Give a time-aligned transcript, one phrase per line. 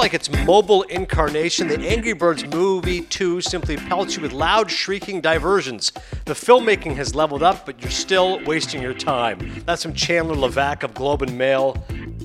[0.00, 5.20] like its mobile incarnation, the Angry Birds Movie 2 simply pelts you with loud, shrieking
[5.20, 5.92] diversions.
[6.24, 9.62] The filmmaking has leveled up, but you're still wasting your time.
[9.66, 11.76] That's from Chandler Levack of Globe and Mail.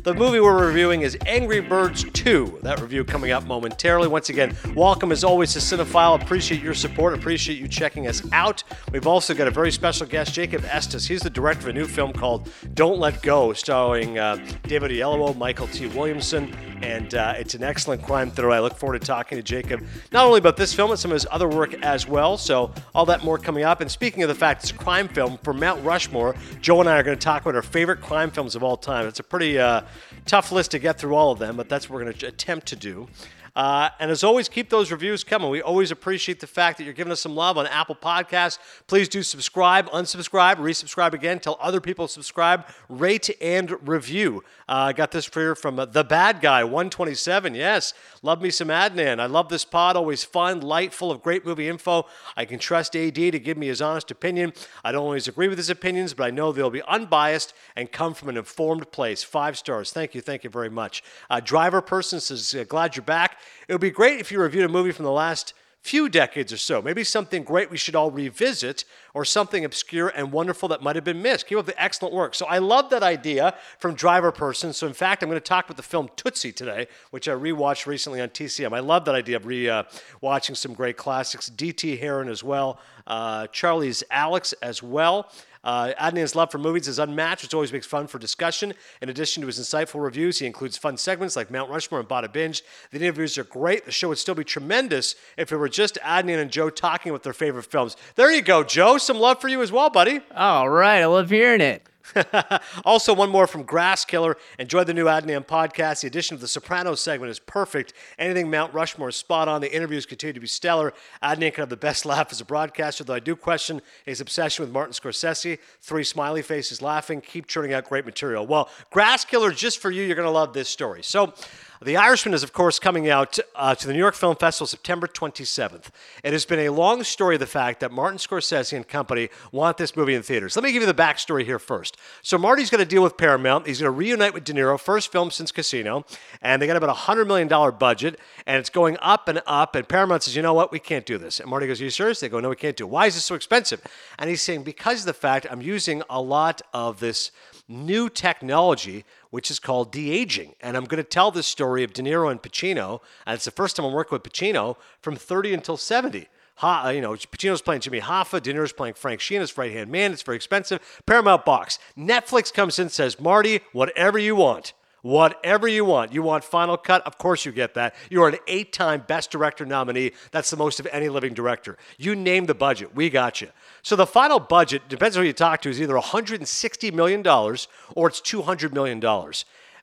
[0.06, 2.60] The movie we're reviewing is Angry Birds 2.
[2.62, 4.08] That review coming up momentarily.
[4.08, 6.22] Once again, welcome as always to Cinephile.
[6.22, 7.16] Appreciate your support.
[7.16, 8.64] Appreciate you checking us out.
[8.92, 11.08] We've also got a very special guest, Jacob Estes.
[11.08, 14.36] He's the director of a new film called Don't Let Go, starring uh,
[14.68, 16.54] David Oyelowo, Mykelti Williamson,
[16.84, 18.52] and uh, it's an excellent crime thriller.
[18.52, 21.16] I look forward to talking to Jacob not only about this film, but some of
[21.16, 22.38] his other work as well.
[22.38, 23.82] So, all that more coming up.
[23.82, 27.00] And speaking of the fact it's a crime film for Mount Rushmore, Joe and I
[27.00, 29.08] are going to talk about our favorite crime films of all time.
[29.08, 29.82] It's a pretty uh,
[30.26, 32.68] tough list to get through all of them, but that's what we're going to attempt
[32.68, 33.08] to do.
[33.56, 35.50] Uh, and as always, keep those reviews coming.
[35.50, 38.60] We always appreciate the fact that you're giving us some love on Apple Podcasts.
[38.88, 41.40] Please do subscribe, unsubscribe, resubscribe again.
[41.40, 44.44] Tell other people subscribe, rate, and review.
[44.68, 47.54] Uh, I uh, got this for you from uh, The Bad Guy 127.
[47.54, 49.20] Yes, love me some Adnan.
[49.20, 49.96] I love this pod.
[49.96, 52.08] Always fun, light, full of great movie info.
[52.36, 54.54] I can trust AD to give me his honest opinion.
[54.84, 58.16] I don't always agree with his opinions, but I know they'll be unbiased and come
[58.16, 59.24] from an informed place.
[59.24, 59.92] Five stars.
[59.92, 60.22] Thank you.
[60.22, 61.04] Thank you very much.
[61.30, 63.38] Uh, driver person says, uh, glad you're back.
[63.68, 65.54] It would be great if you reviewed a movie from the last
[65.86, 66.82] few decades or so.
[66.82, 68.86] Maybe something great we should all revisit,
[69.16, 71.48] or something obscure and wonderful that might have been missed.
[71.48, 72.34] Keep up the excellent work.
[72.34, 74.74] So I love that idea from Driver Person.
[74.74, 77.86] So in fact, I'm going to talk about the film Tootsie today, which I rewatched
[77.86, 78.76] recently on TCM.
[78.76, 81.48] I love that idea of re-watching uh, some great classics.
[81.48, 81.96] D.T.
[81.98, 85.32] Heron as well, uh, Charlie's Alex as well.
[85.66, 88.74] Uh, Adnan's love for movies is unmatched, which always makes fun for discussion.
[89.02, 92.32] In addition to his insightful reviews, he includes fun segments like Mount Rushmore and Bada
[92.32, 92.64] Binge.
[92.92, 93.84] The interviews are great.
[93.86, 97.24] The show would still be tremendous if it were just Adnan and Joe talking about
[97.24, 97.98] their favorite films.
[98.16, 98.98] There you go, Joe.
[99.00, 100.22] Some love for you as well, buddy.
[100.36, 101.02] All right.
[101.02, 101.82] I love hearing it.
[102.86, 104.38] also, one more from Grass Killer.
[104.60, 106.02] Enjoy the new Adnan podcast.
[106.02, 107.94] The addition of the Sopranos segment is perfect.
[108.20, 109.62] Anything Mount Rushmore is spot on.
[109.62, 110.94] The interviews continue to be stellar.
[111.24, 114.64] Adnan can have the best laugh as a broadcaster, though I do question his obsession
[114.64, 115.60] with Martin Scorsese.
[115.82, 117.22] Three smiley faces laughing.
[117.22, 118.46] Keep churning out great material.
[118.46, 121.04] Well, Grass Killer, just for you, you're going to love this story.
[121.04, 121.34] So,
[121.82, 125.08] the Irishman is, of course, coming out uh, to the New York Film Festival September
[125.08, 125.90] 27th.
[126.24, 129.78] It has been a long story of the fact that Martin Scorsese and company want
[129.78, 130.56] this movie in theaters.
[130.56, 131.98] Let me give you the backstory here first.
[132.22, 133.68] So, Marty's going to deal with Paramount.
[133.68, 136.06] He's going to reunite with De Niro, first film since Casino,
[136.42, 137.48] and they got about a $100 million
[137.78, 139.76] budget, and it's going up and up.
[139.76, 141.40] And Paramount says, you know what, we can't do this.
[141.40, 142.20] And Marty goes, Are you serious?
[142.20, 142.90] They go, No, we can't do it.
[142.90, 143.82] Why is this so expensive?
[144.18, 147.32] And he's saying, Because of the fact I'm using a lot of this
[147.68, 150.56] new technology which is called de aging.
[150.62, 153.52] And I'm going to tell this story of De Niro and Pacino, and it's the
[153.52, 156.30] first time I'm working with Pacino from 30 until 70.
[156.60, 159.74] Ha, uh, you know, Pacino's playing Jimmy Hoffa, De Niro's playing Frank Sheeran, his right
[159.74, 160.14] hand man.
[160.14, 160.80] It's very expensive.
[161.06, 161.80] Paramount Box.
[161.98, 164.72] Netflix comes in says, Marty, whatever you want.
[165.06, 166.14] Whatever you want.
[166.14, 167.06] You want Final Cut?
[167.06, 167.94] Of course you get that.
[168.10, 170.14] You are an eight time Best Director nominee.
[170.32, 171.78] That's the most of any living director.
[172.00, 172.96] You name the budget.
[172.96, 173.50] We got you.
[173.84, 178.08] So the final budget, depends on who you talk to, is either $160 million or
[178.08, 179.00] it's $200 million.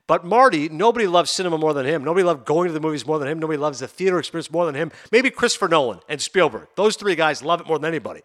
[0.08, 2.02] But Marty, nobody loves cinema more than him.
[2.02, 3.38] Nobody loves going to the movies more than him.
[3.38, 4.90] Nobody loves the theater experience more than him.
[5.12, 6.66] Maybe Christopher Nolan and Spielberg.
[6.74, 8.22] Those three guys love it more than anybody.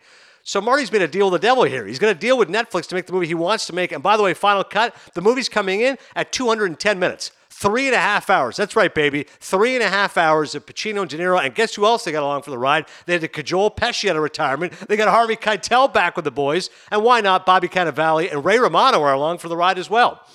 [0.48, 1.86] So Marty's made a deal with the devil here.
[1.86, 3.92] He's going to deal with Netflix to make the movie he wants to make.
[3.92, 7.34] And by the way, Final Cut, the movie's coming in at 210 minutes.
[7.50, 8.56] Three and a half hours.
[8.56, 9.26] That's right, baby.
[9.42, 11.44] Three and a half hours of Pacino and De Niro.
[11.44, 12.86] And guess who else they got along for the ride?
[13.06, 14.72] They had to cajole Pesci out of retirement.
[14.88, 16.70] They got Harvey Keitel back with the boys.
[16.92, 20.26] And why not Bobby Cannavale and Ray Romano are along for the ride as well.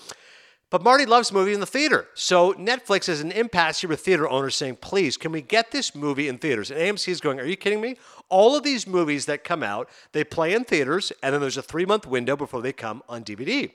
[0.73, 2.09] But Marty loves movies in the theater.
[2.15, 5.95] So Netflix is an impasse here with theater owners saying, please, can we get this
[5.95, 6.71] movie in theaters?
[6.71, 7.99] And AMC is going, are you kidding me?
[8.31, 11.63] All of these movies that come out, they play in theaters, and then there's a
[11.63, 13.71] three month window before they come on DVD.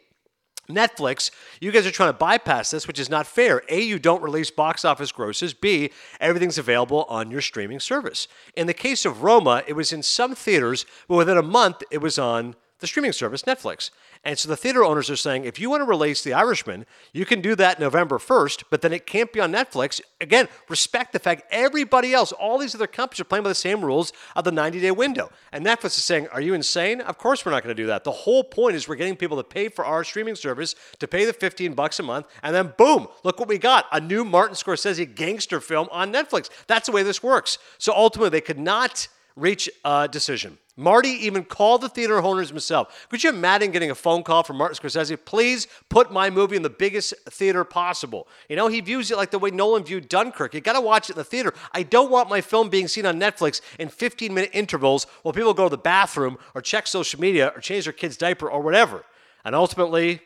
[0.68, 1.30] Netflix,
[1.62, 3.62] you guys are trying to bypass this, which is not fair.
[3.70, 5.54] A, you don't release box office grosses.
[5.54, 8.28] B, everything's available on your streaming service.
[8.56, 12.00] In the case of Roma, it was in some theaters, but within a month, it
[12.00, 13.90] was on the streaming service, Netflix.
[14.24, 17.26] And so the theater owners are saying if you want to release The Irishman, you
[17.26, 20.02] can do that November 1st, but then it can't be on Netflix.
[20.22, 23.84] Again, respect the fact everybody else, all these other companies are playing by the same
[23.84, 25.32] rules of the 90 day window.
[25.52, 27.02] And Netflix is saying, Are you insane?
[27.02, 28.04] Of course we're not going to do that.
[28.04, 31.26] The whole point is we're getting people to pay for our streaming service, to pay
[31.26, 34.56] the 15 bucks a month, and then boom, look what we got a new Martin
[34.56, 36.50] Scorsese gangster film on Netflix.
[36.68, 37.58] That's the way this works.
[37.78, 40.58] So ultimately, they could not reach a decision.
[40.80, 43.08] Marty even called the theater owners himself.
[43.10, 45.18] Could you imagine getting a phone call from Martin Scorsese?
[45.26, 48.28] Please put my movie in the biggest theater possible.
[48.48, 50.54] You know, he views it like the way Nolan viewed Dunkirk.
[50.54, 51.52] You got to watch it in the theater.
[51.74, 55.56] I don't want my film being seen on Netflix in 15 minute intervals while people
[55.56, 59.04] go to the bathroom or check social media or change their kid's diaper or whatever.
[59.44, 60.22] And ultimately,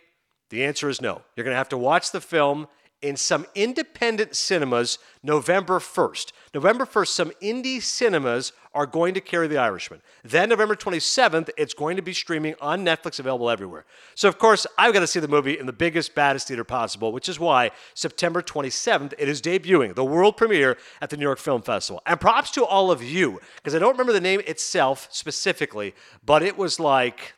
[0.49, 1.21] the answer is no.
[1.35, 2.67] You're going to have to watch the film
[3.01, 6.31] in some independent cinemas November 1st.
[6.53, 10.01] November 1st, some indie cinemas are going to carry The Irishman.
[10.23, 13.85] Then November 27th, it's going to be streaming on Netflix, available everywhere.
[14.15, 17.11] So, of course, I've got to see the movie in the biggest, baddest theater possible,
[17.11, 21.39] which is why September 27th, it is debuting, the world premiere at the New York
[21.39, 22.01] Film Festival.
[22.05, 25.93] And props to all of you, because I don't remember the name itself specifically,
[26.25, 27.33] but it was like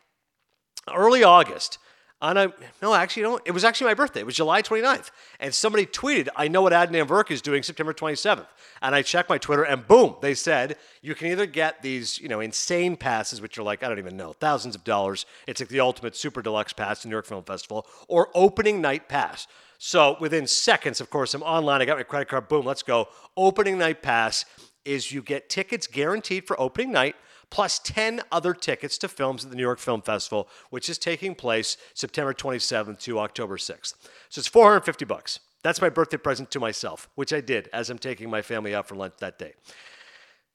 [0.93, 1.77] early August
[2.23, 4.21] on a no, actually, no, it was actually my birthday.
[4.21, 5.11] It was July 29th,
[5.41, 8.47] and somebody tweeted, "I know what Adnan Virk is doing September 27th."
[8.81, 12.29] And I checked my Twitter, and boom, they said you can either get these, you
[12.29, 15.25] know, insane passes, which are like I don't even know, thousands of dollars.
[15.47, 19.09] It's like the ultimate super deluxe pass to New York Film Festival, or opening night
[19.09, 19.45] pass.
[19.77, 21.81] So within seconds, of course, I'm online.
[21.81, 22.47] I got my credit card.
[22.47, 23.09] Boom, let's go.
[23.35, 24.45] Opening night pass
[24.85, 27.17] is you get tickets guaranteed for opening night
[27.53, 31.35] plus 10 other tickets to films at the New York Film Festival, which is taking
[31.35, 33.93] place September 27th to October 6th.
[34.29, 35.39] So it's 450 bucks.
[35.61, 38.87] That's my birthday present to myself, which I did as I'm taking my family out
[38.87, 39.53] for lunch that day.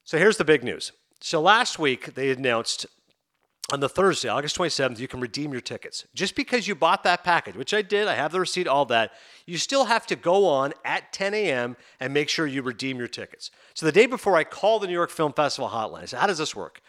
[0.02, 0.90] So here's the big news.
[1.20, 2.86] So last week they announced
[3.70, 6.06] on the Thursday, August 27th, you can redeem your tickets.
[6.14, 9.12] Just because you bought that package, which I did, I have the receipt, all that,
[9.44, 11.76] you still have to go on at 10 a.m.
[12.00, 13.50] and make sure you redeem your tickets.
[13.74, 16.02] So the day before, I call the New York Film Festival hotline.
[16.02, 16.80] I said, How does this work?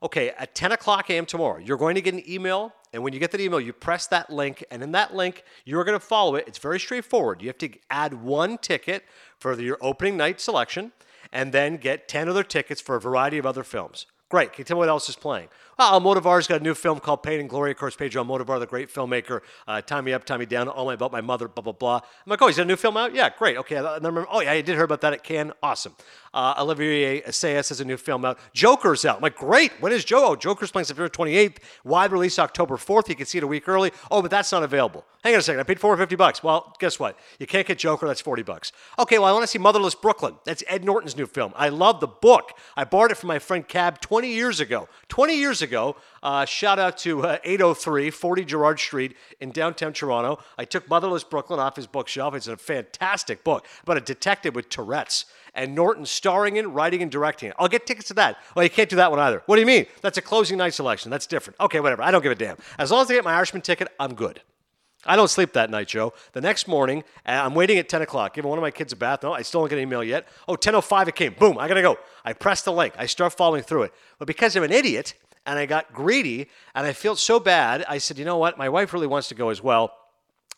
[0.00, 1.26] Okay, at 10 o'clock a.m.
[1.26, 2.72] tomorrow, you're going to get an email.
[2.92, 4.64] And when you get that email, you press that link.
[4.70, 6.44] And in that link, you're going to follow it.
[6.46, 7.42] It's very straightforward.
[7.42, 9.04] You have to add one ticket
[9.38, 10.92] for your opening night selection
[11.32, 14.06] and then get 10 other tickets for a variety of other films.
[14.28, 14.52] Great.
[14.52, 15.48] Can you tell me what else is playing?
[15.78, 17.70] Well, Almodovar's got a new film called Pain and Glory.
[17.70, 20.86] Of course, Pedro Almodovar, the great filmmaker, uh, Tie Me Up, Tie Me Down, All
[20.86, 21.96] My About My Mother, blah, blah, blah.
[21.98, 23.14] I'm like, oh, he's got a new film out?
[23.14, 23.56] Yeah, great.
[23.58, 23.76] Okay.
[23.76, 25.52] Then remember, oh, yeah, I did hear about that at Cannes.
[25.62, 25.94] Awesome.
[26.34, 28.40] Uh, Olivier Assayas has a new film out.
[28.52, 29.16] Joker's out.
[29.18, 29.70] I'm like, great.
[29.80, 30.30] When is Joe?
[30.30, 31.58] Oh, Joker's playing September 28th.
[31.84, 33.08] Wide release October 4th.
[33.08, 33.92] You can see it a week early.
[34.10, 35.04] Oh, but that's not available.
[35.22, 35.60] Hang on a second.
[35.60, 36.42] I paid 450 bucks.
[36.42, 37.18] Well, guess what?
[37.38, 38.06] You can't get Joker.
[38.06, 38.72] That's 40 bucks.
[38.98, 40.34] Okay, well, I want to see Motherless Brooklyn.
[40.44, 41.52] That's Ed Norton's new film.
[41.56, 42.52] I love the book.
[42.76, 44.88] I borrowed it from my friend Cab 20 years ago.
[45.08, 50.38] 20 years ago, uh, shout out to uh, 803 40 Gerard Street in downtown Toronto.
[50.56, 52.34] I took Motherless Brooklyn off his bookshelf.
[52.34, 57.10] It's a fantastic book about a detective with Tourette's and Norton starring in, writing, and
[57.10, 57.56] directing it.
[57.58, 58.38] I'll get tickets to that.
[58.54, 59.42] Well, you can't do that one either.
[59.46, 59.86] What do you mean?
[60.02, 61.10] That's a closing night selection.
[61.10, 61.58] That's different.
[61.60, 62.02] Okay, whatever.
[62.02, 62.56] I don't give a damn.
[62.78, 64.40] As long as I get my Irishman ticket, I'm good.
[65.06, 66.12] I don't sleep that night, Joe.
[66.32, 68.96] The next morning, uh, I'm waiting at 10 o'clock, giving one of my kids a
[68.96, 69.22] bath.
[69.22, 70.26] No, I still don't get an email yet.
[70.48, 71.34] Oh, 10.05 it came.
[71.34, 71.98] Boom, I gotta go.
[72.24, 72.94] I press the link.
[72.98, 73.94] I start following through it.
[74.18, 75.14] But because I'm an idiot
[75.48, 78.58] and I got greedy and I felt so bad, I said, you know what?
[78.58, 79.94] My wife really wants to go as well.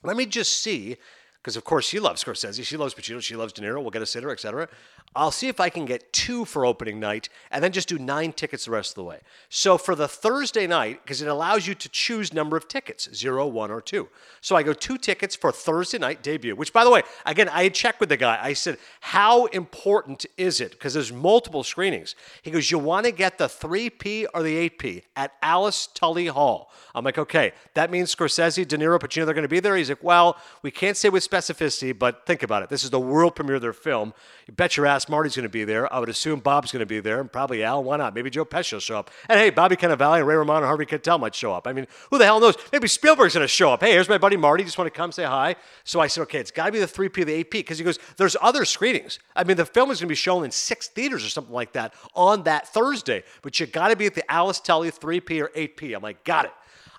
[0.03, 0.97] Let me just see
[1.41, 3.81] because of course she loves Scorsese, she loves Pacino, she loves De Niro.
[3.81, 4.69] We'll get a sitter, etc.
[5.17, 8.33] I'll see if I can get two for opening night, and then just do nine
[8.33, 9.19] tickets the rest of the way.
[9.49, 13.45] So for the Thursday night, because it allows you to choose number of tickets, zero,
[13.49, 14.09] one, or two.
[14.41, 16.55] So I go two tickets for Thursday night debut.
[16.55, 18.39] Which, by the way, again, I had checked with the guy.
[18.41, 22.15] I said, "How important is it?" Because there's multiple screenings.
[22.43, 26.73] He goes, "You want to get the 3P or the 8P at Alice Tully Hall."
[26.95, 29.88] I'm like, "Okay, that means Scorsese, De Niro, Pacino, they're going to be there." He's
[29.88, 32.69] like, "Well, we can't say with specificity, but think about it.
[32.69, 34.14] This is the world premiere of their film.
[34.47, 35.92] You bet your ass Marty's going to be there.
[35.92, 37.83] I would assume Bob's going to be there, and probably Al.
[37.83, 38.14] Why not?
[38.14, 39.11] Maybe Joe Pesci will show up.
[39.28, 41.66] And hey, Bobby Cannavale and Ray Romano and Harvey Keitel might show up.
[41.66, 42.57] I mean, who the hell knows?
[42.73, 43.83] Maybe Spielberg's going to show up.
[43.83, 44.64] Hey, here's my buddy Marty.
[44.64, 45.57] Just want to come say hi.
[45.85, 47.85] So I said, okay, it's got to be the 3P, or the 8P, because he
[47.85, 49.19] goes, there's other screenings.
[49.35, 51.73] I mean, the film is going to be shown in six theaters or something like
[51.73, 55.49] that on that Thursday, but you got to be at the Alice Tully 3P or
[55.49, 55.95] 8P.
[55.95, 56.52] I'm like, got it.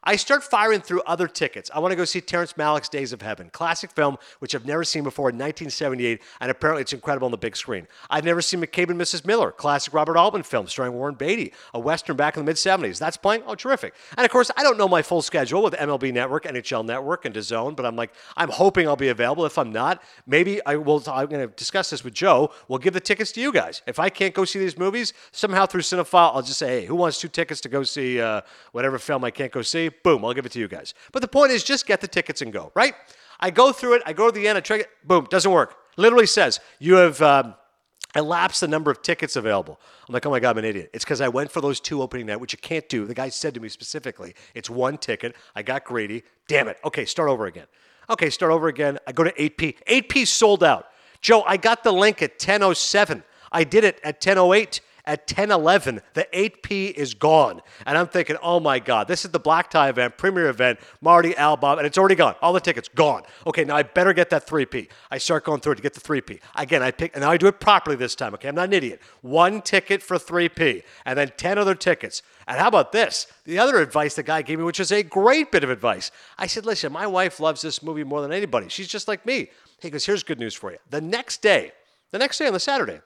[0.03, 1.69] I start firing through other tickets.
[1.71, 4.83] I want to go see Terrence Malick's Days of Heaven, classic film which I've never
[4.83, 7.87] seen before in 1978, and apparently it's incredible on the big screen.
[8.09, 9.25] I've never seen McCabe and Mrs.
[9.25, 12.97] Miller, classic Robert Altman film starring Warren Beatty, a western back in the mid 70s.
[12.97, 13.43] That's playing.
[13.45, 13.93] Oh, terrific!
[14.17, 17.35] And of course, I don't know my full schedule with MLB Network, NHL Network, and
[17.35, 19.45] DAZN, but I'm like, I'm hoping I'll be available.
[19.45, 21.03] If I'm not, maybe I will.
[21.07, 22.51] I'm going to discuss this with Joe.
[22.67, 23.83] We'll give the tickets to you guys.
[23.85, 26.95] If I can't go see these movies, somehow through Cinephile, I'll just say, hey, who
[26.95, 28.41] wants two tickets to go see uh,
[28.71, 29.90] whatever film I can't go see?
[30.03, 30.93] Boom, I'll give it to you guys.
[31.11, 32.93] But the point is, just get the tickets and go, right?
[33.39, 35.75] I go through it, I go to the end, I try it, boom, doesn't work.
[35.97, 37.55] Literally says, you have um,
[38.15, 39.79] elapsed the number of tickets available.
[40.07, 40.91] I'm like, oh my God, I'm an idiot.
[40.93, 43.05] It's because I went for those two opening night, which you can't do.
[43.05, 45.35] The guy said to me specifically, it's one ticket.
[45.55, 46.23] I got greedy.
[46.47, 46.77] Damn it.
[46.85, 47.67] Okay, start over again.
[48.09, 48.99] Okay, start over again.
[49.07, 49.77] I go to 8P.
[49.85, 50.87] 8P sold out.
[51.21, 53.23] Joe, I got the link at 10.07.
[53.51, 56.01] I did it at 10.08 at 10:11.
[56.13, 59.89] The 8P is gone, and I'm thinking, oh my God, this is the black tie
[59.89, 62.35] event, premier event, Marty Albom, and it's already gone.
[62.41, 63.23] All the tickets gone.
[63.47, 64.89] Okay, now I better get that 3P.
[65.09, 66.39] I start going through it to get the 3P.
[66.55, 68.33] Again, I pick, and now I do it properly this time.
[68.33, 69.01] Okay, I'm not an idiot.
[69.21, 72.21] One ticket for 3P, and then 10 other tickets.
[72.47, 73.27] And how about this?
[73.45, 76.11] The other advice the guy gave me, which is a great bit of advice.
[76.37, 78.67] I said, listen, my wife loves this movie more than anybody.
[78.69, 79.49] She's just like me.
[79.79, 80.77] He goes, here's good news for you.
[80.89, 81.71] The next day,
[82.11, 83.01] the next day on the Saturday,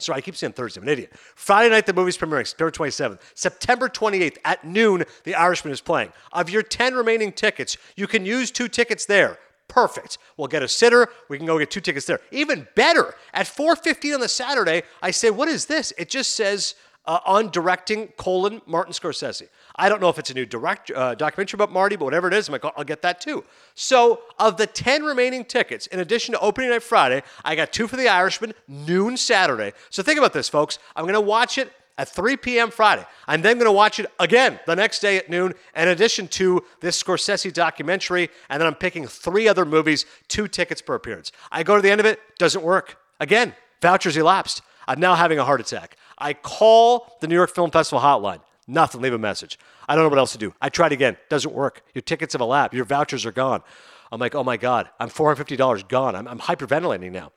[0.00, 0.80] Sorry, I keep saying Thursday.
[0.80, 1.12] I'm an idiot.
[1.34, 3.20] Friday night, the movie's premiering, September 27th.
[3.34, 6.12] September 28th at noon, The Irishman is playing.
[6.32, 9.38] Of your 10 remaining tickets, you can use two tickets there.
[9.66, 10.18] Perfect.
[10.36, 11.08] We'll get a sitter.
[11.28, 12.20] We can go get two tickets there.
[12.30, 15.92] Even better, at 4.15 on the Saturday, I say, what is this?
[15.98, 19.48] It just says uh, on directing colon Martin Scorsese.
[19.78, 22.34] I don't know if it's a new direct uh, documentary about Marty, but whatever it
[22.34, 23.44] is, I'm like, I'll get that too.
[23.76, 27.86] So, of the 10 remaining tickets, in addition to opening night Friday, I got two
[27.86, 29.72] for The Irishman, noon Saturday.
[29.90, 30.80] So, think about this, folks.
[30.96, 32.70] I'm going to watch it at 3 p.m.
[32.70, 33.06] Friday.
[33.26, 36.64] I'm then going to watch it again the next day at noon, in addition to
[36.80, 38.30] this Scorsese documentary.
[38.48, 41.30] And then I'm picking three other movies, two tickets per appearance.
[41.52, 42.98] I go to the end of it, doesn't work.
[43.20, 44.62] Again, vouchers elapsed.
[44.88, 45.96] I'm now having a heart attack.
[46.16, 48.40] I call the New York Film Festival hotline.
[48.68, 49.00] Nothing.
[49.00, 49.58] Leave a message.
[49.88, 50.54] I don't know what else to do.
[50.60, 51.16] I tried again.
[51.28, 51.82] Doesn't work.
[51.94, 52.76] Your tickets have elapsed.
[52.76, 53.62] Your vouchers are gone.
[54.12, 56.14] I'm like, oh my God, I'm $450 gone.
[56.14, 57.32] I'm, I'm hyperventilating now.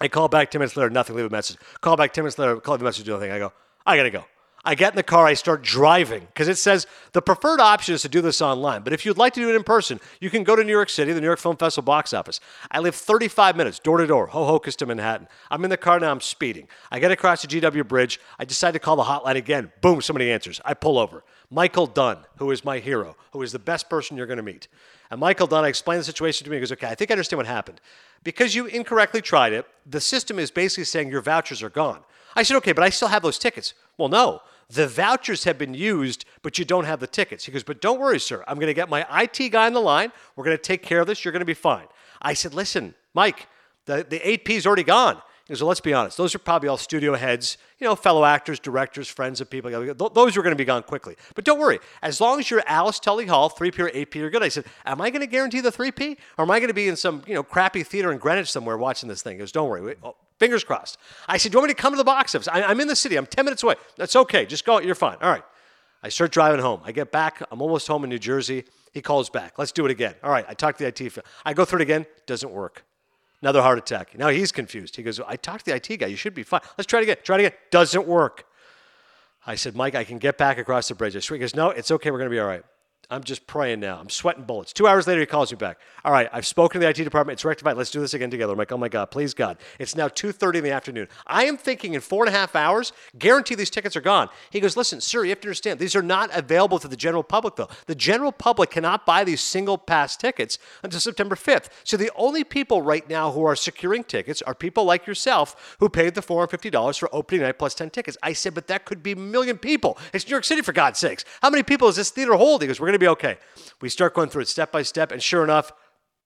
[0.00, 1.56] I call back 10 minutes later, nothing, leave a message.
[1.80, 3.32] Call back 10 minutes later, call the message, do nothing.
[3.32, 3.52] I go,
[3.84, 4.24] I gotta go.
[4.68, 8.02] I get in the car, I start driving because it says the preferred option is
[8.02, 8.82] to do this online.
[8.82, 10.90] But if you'd like to do it in person, you can go to New York
[10.90, 12.38] City, the New York Film Festival box office.
[12.70, 15.26] I live 35 minutes door to door, Ho-Ho-Kus to Manhattan.
[15.50, 16.68] I'm in the car now, I'm speeding.
[16.90, 18.20] I get across the GW Bridge.
[18.38, 19.72] I decide to call the hotline again.
[19.80, 20.60] Boom, somebody answers.
[20.66, 21.24] I pull over.
[21.50, 24.68] Michael Dunn, who is my hero, who is the best person you're going to meet.
[25.10, 26.58] And Michael Dunn, I explained the situation to me.
[26.58, 27.80] He goes, okay, I think I understand what happened.
[28.22, 32.00] Because you incorrectly tried it, the system is basically saying your vouchers are gone.
[32.36, 33.72] I said, okay, but I still have those tickets.
[33.96, 34.42] Well, no.
[34.70, 37.44] The vouchers have been used, but you don't have the tickets.
[37.44, 38.44] He goes, But don't worry, sir.
[38.46, 40.12] I'm going to get my IT guy on the line.
[40.36, 41.24] We're going to take care of this.
[41.24, 41.86] You're going to be fine.
[42.20, 43.48] I said, Listen, Mike,
[43.86, 45.22] the, the 8P is already gone.
[45.48, 46.18] He goes, well, let's be honest.
[46.18, 49.70] Those are probably all studio heads, you know, fellow actors, directors, friends of people.
[49.94, 51.16] Those are going to be gone quickly.
[51.34, 51.78] But don't worry.
[52.02, 54.42] As long as you're Alice Tully Hall, 3P or 8P, you're good.
[54.42, 56.18] I said, am I going to guarantee the 3P?
[56.36, 58.76] Or am I going to be in some, you know, crappy theater in Greenwich somewhere
[58.76, 59.36] watching this thing?
[59.36, 59.96] He goes, don't worry.
[60.04, 60.98] Oh, Fingers crossed.
[61.26, 62.48] I said, do you want me to come to the box office?
[62.48, 63.16] I, I'm in the city.
[63.16, 63.74] I'm 10 minutes away.
[63.96, 64.46] That's okay.
[64.46, 64.80] Just go.
[64.80, 65.16] You're fine.
[65.20, 65.42] All right.
[66.02, 66.80] I start driving home.
[66.84, 67.42] I get back.
[67.50, 68.64] I'm almost home in New Jersey.
[68.92, 69.58] He calls back.
[69.58, 70.14] Let's do it again.
[70.22, 70.44] All right.
[70.48, 71.18] I talk to the IT.
[71.44, 72.06] I go through it again.
[72.26, 72.84] Doesn't work.
[73.42, 74.16] Another heart attack.
[74.16, 74.96] Now he's confused.
[74.96, 76.06] He goes, I talked to the IT guy.
[76.06, 76.60] You should be fine.
[76.76, 77.16] Let's try it again.
[77.22, 77.58] Try it again.
[77.70, 78.44] Doesn't work.
[79.46, 81.14] I said, Mike, I can get back across the bridge.
[81.26, 82.10] He goes, No, it's okay.
[82.10, 82.64] We're going to be all right.
[83.10, 83.98] I'm just praying now.
[83.98, 84.74] I'm sweating bullets.
[84.74, 85.80] Two hours later, he calls me back.
[86.04, 87.38] All right, I've spoken to the IT department.
[87.38, 87.78] It's rectified.
[87.78, 88.52] Let's do this again together.
[88.52, 89.56] I'm like, oh my God, please God.
[89.78, 91.08] It's now 2.30 in the afternoon.
[91.26, 94.28] I am thinking in four and a half hours, guarantee these tickets are gone.
[94.50, 97.22] He goes, listen, sir, you have to understand, these are not available to the general
[97.22, 97.70] public, though.
[97.86, 101.68] The general public cannot buy these single pass tickets until September 5th.
[101.84, 105.88] So the only people right now who are securing tickets are people like yourself who
[105.88, 108.18] paid the $450 for opening night plus 10 tickets.
[108.22, 109.96] I said, but that could be a million people.
[110.12, 111.24] It's New York City, for God's sakes.
[111.40, 112.60] How many people is this theater hold?
[112.60, 113.38] He goes, we're going to be okay.
[113.80, 115.72] We start going through it step by step, and sure enough,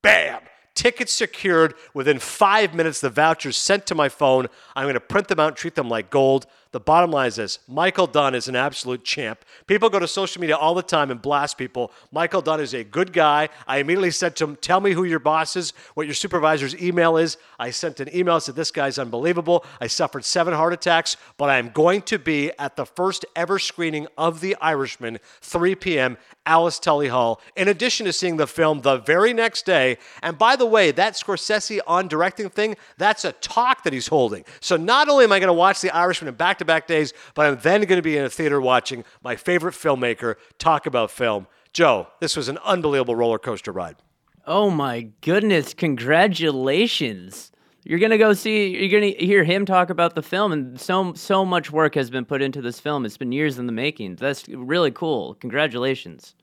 [0.02, 0.43] bam!
[0.75, 4.47] Tickets secured within five minutes, the vouchers sent to my phone.
[4.75, 6.47] I'm going to print them out treat them like gold.
[6.73, 9.45] The bottom line is this Michael Dunn is an absolute champ.
[9.67, 11.93] People go to social media all the time and blast people.
[12.11, 13.50] Michael Dunn is a good guy.
[13.67, 17.19] I immediately said to him, Tell me who your boss is, what your supervisor's email
[17.19, 17.37] is.
[17.59, 19.67] I sent an email, said, This guy's unbelievable.
[19.83, 23.59] I suffered seven heart attacks, but I am going to be at the first ever
[23.59, 26.17] screening of The Irishman, 3 p.m.
[26.47, 29.99] Alice Tully Hall, in addition to seeing the film the very next day.
[30.23, 34.45] And by the way, that Scorsese on directing thing, that's a talk that he's holding.
[34.61, 37.12] So not only am I going to watch The Irishman in back to back days,
[37.35, 41.11] but I'm then going to be in a theater watching my favorite filmmaker talk about
[41.11, 41.47] film.
[41.73, 43.97] Joe, this was an unbelievable roller coaster ride.
[44.47, 47.52] Oh my goodness, congratulations.
[47.85, 50.81] You're going to go see you're going to hear him talk about the film and
[50.81, 53.04] so so much work has been put into this film.
[53.04, 54.16] It's been years in the making.
[54.16, 55.35] That's really cool.
[55.35, 56.35] Congratulations.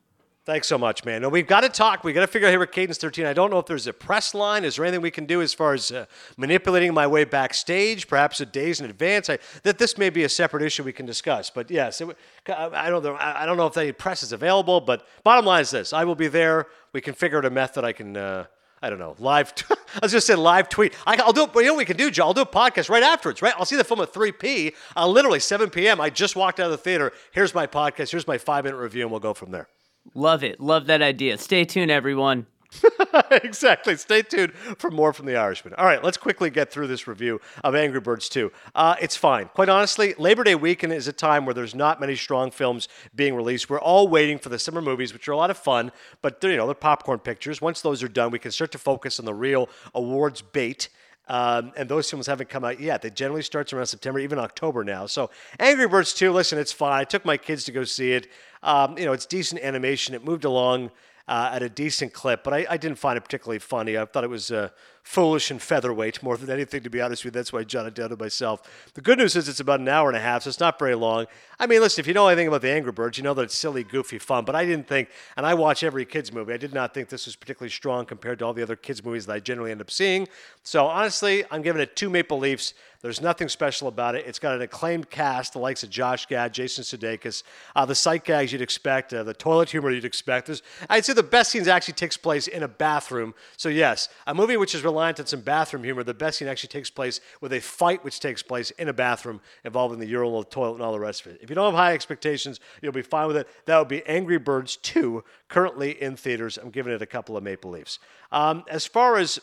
[0.45, 1.23] Thanks so much, man.
[1.23, 2.03] And we've got to talk.
[2.03, 3.25] We've got to figure out here with Cadence 13.
[3.25, 4.63] I don't know if there's a press line.
[4.63, 6.05] Is there anything we can do as far as uh,
[6.37, 9.29] manipulating my way backstage, perhaps a days in advance?
[9.29, 11.51] I, that this may be a separate issue we can discuss.
[11.51, 12.17] But yes, it,
[12.47, 14.81] I, don't know, I don't know if any press is available.
[14.81, 16.67] But bottom line is this I will be there.
[16.93, 18.17] We can figure out a method I can.
[18.17, 18.45] Uh,
[18.81, 19.53] I don't know, live.
[19.53, 19.65] T-
[19.95, 20.95] I was just saying live tweet.
[21.05, 21.49] I, will do it.
[21.53, 22.27] You know what we can do, Joe?
[22.27, 23.53] I'll do a podcast right afterwards, right?
[23.57, 24.73] I'll see the film at 3 p.
[24.95, 25.99] Uh, literally 7 p.m.
[25.99, 27.11] I just walked out of the theater.
[27.33, 28.11] Here's my podcast.
[28.11, 29.67] Here's my five minute review, and we'll go from there.
[30.13, 30.59] Love it.
[30.59, 31.37] Love that idea.
[31.37, 32.47] Stay tuned, everyone.
[33.31, 33.95] exactly.
[33.95, 35.73] Stay tuned for more from The Irishman.
[35.75, 38.51] All right, let's quickly get through this review of Angry Birds 2.
[38.75, 39.49] Uh, it's fine.
[39.53, 43.35] Quite honestly, Labor Day weekend is a time where there's not many strong films being
[43.35, 43.69] released.
[43.69, 45.91] We're all waiting for the summer movies, which are a lot of fun,
[46.21, 47.61] but they're, you know, they're popcorn pictures.
[47.61, 50.89] Once those are done, we can start to focus on the real awards bait.
[51.27, 53.03] Um, and those films haven't come out yet.
[53.03, 55.05] They generally starts around September, even October now.
[55.05, 55.29] So
[55.59, 56.99] Angry Birds 2, listen, it's fine.
[56.99, 58.27] I took my kids to go see it.
[58.63, 60.13] Um, you know, it's decent animation.
[60.15, 60.91] It moved along
[61.27, 63.97] uh, at a decent clip, but I, I, didn't find it particularly funny.
[63.97, 64.69] I thought it was uh,
[65.09, 67.39] foolish and featherweight more than anything, to be honest with you.
[67.39, 68.91] That's why I jotted down to myself.
[68.93, 70.93] The good news is it's about an hour and a half, so it's not very
[70.93, 71.25] long.
[71.59, 73.57] I mean, listen, if you know anything about the Angry Birds, you know that it's
[73.57, 76.75] silly, goofy fun, but I didn't think, and I watch every kids movie, I did
[76.75, 79.39] not think this was particularly strong compared to all the other kids movies that I
[79.39, 80.27] generally end up seeing.
[80.61, 82.75] So honestly, I'm giving it two Maple Leafs.
[83.01, 84.25] There's nothing special about it.
[84.27, 88.25] It's got an acclaimed cast, the likes of Josh Gad, Jason Sudeikis, uh, the sight
[88.25, 90.47] gags you'd expect, uh, the toilet humor you'd expect.
[90.47, 93.33] There's, I'd say the best scenes actually takes place in a bathroom.
[93.55, 96.67] So yes, a movie which is reliant on some bathroom humor, the best scene actually
[96.67, 100.49] takes place with a fight which takes place in a bathroom involving the urinal, the
[100.49, 101.39] toilet, and all the rest of it.
[101.41, 103.47] If you don't have high expectations, you'll be fine with it.
[103.65, 106.57] That would be Angry Birds 2, currently in theaters.
[106.57, 107.99] I'm giving it a couple of Maple Leafs.
[108.33, 109.39] Um, as far as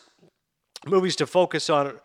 [0.85, 1.99] movies to focus on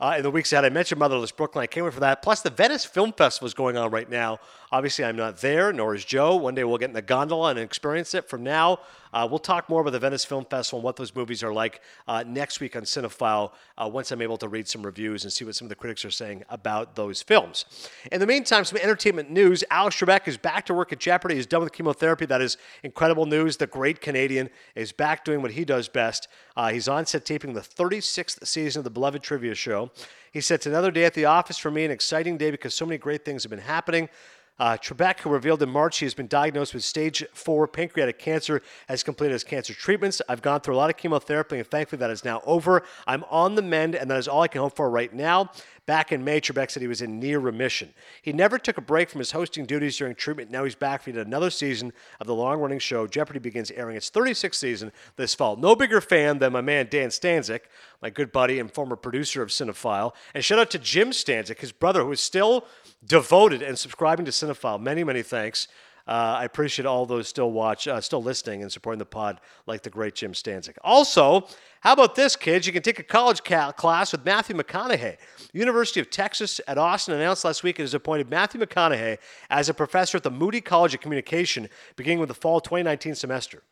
[0.00, 0.64] uh, in the weeks ahead.
[0.64, 1.62] I mentioned Motherless Brooklyn.
[1.62, 2.20] I came in for that.
[2.20, 4.38] Plus, the Venice Film Festival is going on right now.
[4.74, 6.34] Obviously, I'm not there, nor is Joe.
[6.34, 8.28] One day we'll get in the gondola and experience it.
[8.28, 8.80] From now,
[9.12, 11.80] uh, we'll talk more about the Venice Film Festival and what those movies are like
[12.08, 15.44] uh, next week on Cinephile uh, once I'm able to read some reviews and see
[15.44, 17.66] what some of the critics are saying about those films.
[18.10, 19.62] In the meantime, some entertainment news.
[19.70, 21.36] Alex Trebek is back to work at Jeopardy.
[21.36, 22.26] He's done with chemotherapy.
[22.26, 23.58] That is incredible news.
[23.58, 26.26] The great Canadian is back doing what he does best.
[26.56, 29.92] Uh, he's on set taping the 36th season of the beloved trivia show.
[30.32, 32.84] He said, It's another day at the office for me, an exciting day because so
[32.84, 34.08] many great things have been happening.
[34.56, 38.62] Uh, Trebek, who revealed in March he has been diagnosed with stage four pancreatic cancer,
[38.88, 40.22] has completed his cancer treatments.
[40.28, 42.84] I've gone through a lot of chemotherapy, and thankfully that is now over.
[43.06, 45.50] I'm on the mend, and that is all I can hope for right now.
[45.86, 47.92] Back in May, Trebek said he was in near remission.
[48.22, 50.50] He never took a break from his hosting duties during treatment.
[50.50, 53.06] Now he's back for yet another season of the long running show.
[53.06, 55.56] Jeopardy begins airing its 36th season this fall.
[55.56, 57.62] No bigger fan than my man Dan Stanzik,
[58.00, 60.12] my good buddy and former producer of Cinephile.
[60.32, 62.66] And shout out to Jim Stanzik, his brother, who is still
[63.06, 64.80] devoted and subscribing to Cinephile.
[64.80, 65.68] Many, many thanks.
[66.06, 69.82] Uh, I appreciate all those still watch, uh, still listening and supporting the pod, like
[69.82, 70.76] the great Jim Stanzik.
[70.82, 71.46] Also,
[71.80, 72.66] how about this, kids?
[72.66, 75.16] You can take a college ca- class with Matthew McConaughey.
[75.54, 79.74] University of Texas at Austin announced last week it has appointed Matthew McConaughey as a
[79.74, 83.62] professor at the Moody College of Communication, beginning with the fall 2019 semester.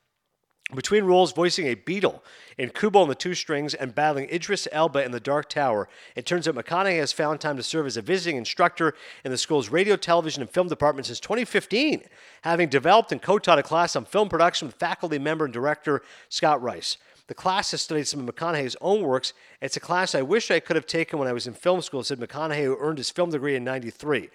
[0.75, 2.25] Between roles voicing a beetle
[2.57, 6.25] in Kubo and the Two Strings and battling Idris Elba in The Dark Tower, it
[6.25, 9.69] turns out McConaughey has found time to serve as a visiting instructor in the school's
[9.69, 12.03] radio, television, and film department since 2015,
[12.43, 16.01] having developed and co taught a class on film production with faculty member and director
[16.31, 16.97] Scott Rice.
[17.27, 19.35] The class has studied some of McConaughey's own works.
[19.61, 22.03] It's a class I wish I could have taken when I was in film school,
[22.03, 24.31] said McConaughey, who earned his film degree in 93.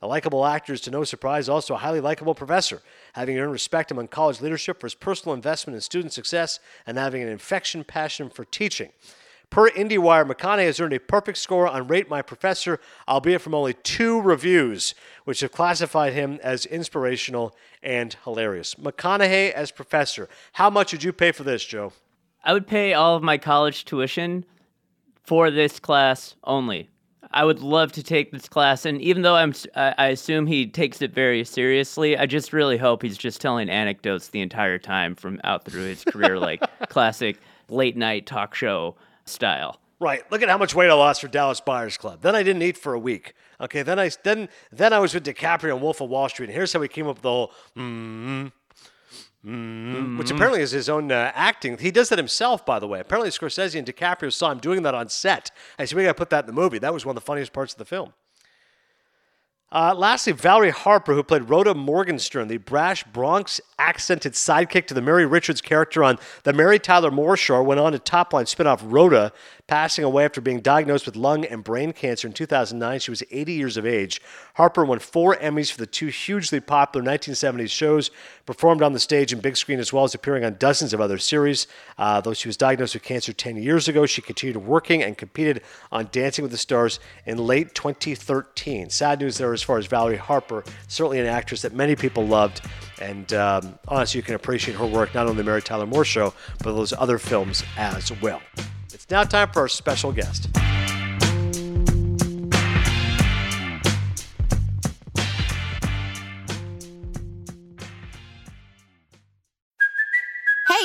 [0.00, 2.82] A likable actor is, to no surprise, also a highly likable professor,
[3.14, 7.20] having earned respect among college leadership for his personal investment in student success and having
[7.22, 8.90] an infection passion for teaching.
[9.50, 13.72] Per IndieWire, McConaughey has earned a perfect score on Rate My Professor, albeit from only
[13.72, 18.74] two reviews, which have classified him as inspirational and hilarious.
[18.74, 20.28] McConaughey as professor.
[20.52, 21.92] How much would you pay for this, Joe?
[22.44, 24.44] I would pay all of my college tuition
[25.24, 26.90] for this class only.
[27.30, 31.02] I would love to take this class, and even though I'm, I assume he takes
[31.02, 32.16] it very seriously.
[32.16, 36.04] I just really hope he's just telling anecdotes the entire time from out through his
[36.04, 37.38] career, like classic
[37.68, 39.78] late night talk show style.
[40.00, 40.30] Right.
[40.30, 42.22] Look at how much weight I lost for Dallas Buyers Club.
[42.22, 43.34] Then I didn't eat for a week.
[43.60, 43.82] Okay.
[43.82, 46.46] Then I then then I was with DiCaprio and Wolf of Wall Street.
[46.46, 48.48] And here's how we came up with the whole mm-hmm,
[49.46, 50.18] Mm-hmm.
[50.18, 51.78] Which apparently is his own uh, acting.
[51.78, 52.98] He does that himself, by the way.
[52.98, 55.52] Apparently, Scorsese and DiCaprio saw him doing that on set.
[55.78, 56.78] I said, we got to put that in the movie.
[56.78, 58.12] That was one of the funniest parts of the film.
[59.70, 65.02] Uh, lastly, Valerie Harper, who played Rhoda Morgenstern, the brash Bronx accented sidekick to the
[65.02, 68.80] Mary Richards character on The Mary Tyler Moore Show, went on to top line spinoff
[68.82, 69.30] Rhoda,
[69.66, 73.00] passing away after being diagnosed with lung and brain cancer in 2009.
[73.00, 74.22] She was 80 years of age.
[74.54, 78.10] Harper won four Emmys for the two hugely popular 1970s shows,
[78.46, 81.18] performed on the stage and big screen, as well as appearing on dozens of other
[81.18, 81.66] series.
[81.98, 85.60] Uh, though she was diagnosed with cancer 10 years ago, she continued working and competed
[85.92, 88.88] on Dancing with the Stars in late 2013.
[88.88, 92.60] Sad news there as far as Valerie Harper, certainly an actress that many people loved.
[93.00, 96.32] And um, honestly, you can appreciate her work not only the Mary Tyler Moore Show,
[96.62, 98.40] but those other films as well.
[98.92, 100.48] It's now time for our special guest.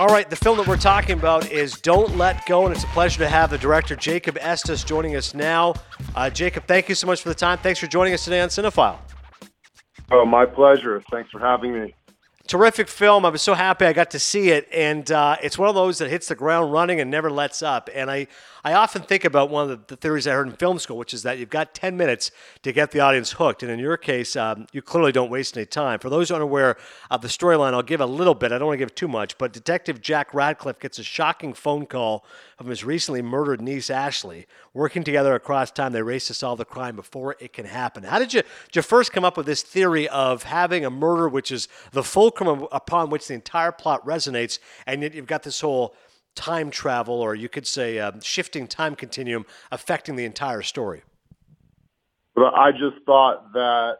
[0.00, 2.86] All right, the film that we're talking about is Don't Let Go, and it's a
[2.86, 5.74] pleasure to have the director Jacob Estes joining us now.
[6.14, 7.58] Uh, Jacob, thank you so much for the time.
[7.58, 8.96] Thanks for joining us today on Cinephile.
[10.10, 11.02] Oh, my pleasure.
[11.10, 11.94] Thanks for having me
[12.50, 13.24] terrific film.
[13.24, 15.98] I was so happy I got to see it, and uh, it's one of those
[15.98, 17.88] that hits the ground running and never lets up.
[17.94, 18.26] And I,
[18.62, 21.22] I often think about one of the, theories I heard in film school, which is
[21.22, 22.30] that you've got 10 minutes
[22.62, 23.62] to get the audience hooked.
[23.62, 25.98] And in your case, um, you clearly don't waste any time.
[25.98, 26.76] For those unaware
[27.10, 28.52] of the storyline, I'll give a little bit.
[28.52, 31.86] I don't want to give too much, but Detective Jack Radcliffe gets a shocking phone
[31.86, 32.24] call
[32.56, 34.46] from his recently murdered niece Ashley.
[34.74, 38.04] Working together across time, they race to solve the crime before it can happen.
[38.04, 41.28] How did you, did you first come up with this theory of having a murder
[41.28, 45.60] which is the fulcrum upon which the entire plot resonates, and yet you've got this
[45.60, 45.94] whole
[46.34, 51.02] time travel, or you could say uh, shifting time continuum, affecting the entire story?
[52.34, 53.98] But I just thought that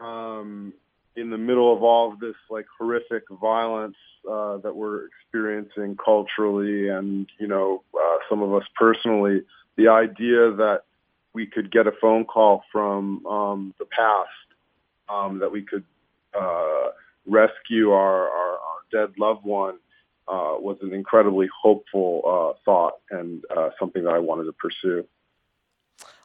[0.00, 0.72] um,
[1.16, 3.96] in the middle of all of this like horrific violence
[4.30, 9.42] uh, that we're experiencing culturally, and you know, uh, some of us personally,
[9.76, 10.82] the idea that
[11.32, 14.30] we could get a phone call from um, the past,
[15.08, 15.84] um, that we could
[16.38, 16.88] uh,
[17.26, 19.78] rescue our, our, our dead loved one
[20.28, 25.06] uh, was an incredibly hopeful uh, thought and uh, something that I wanted to pursue.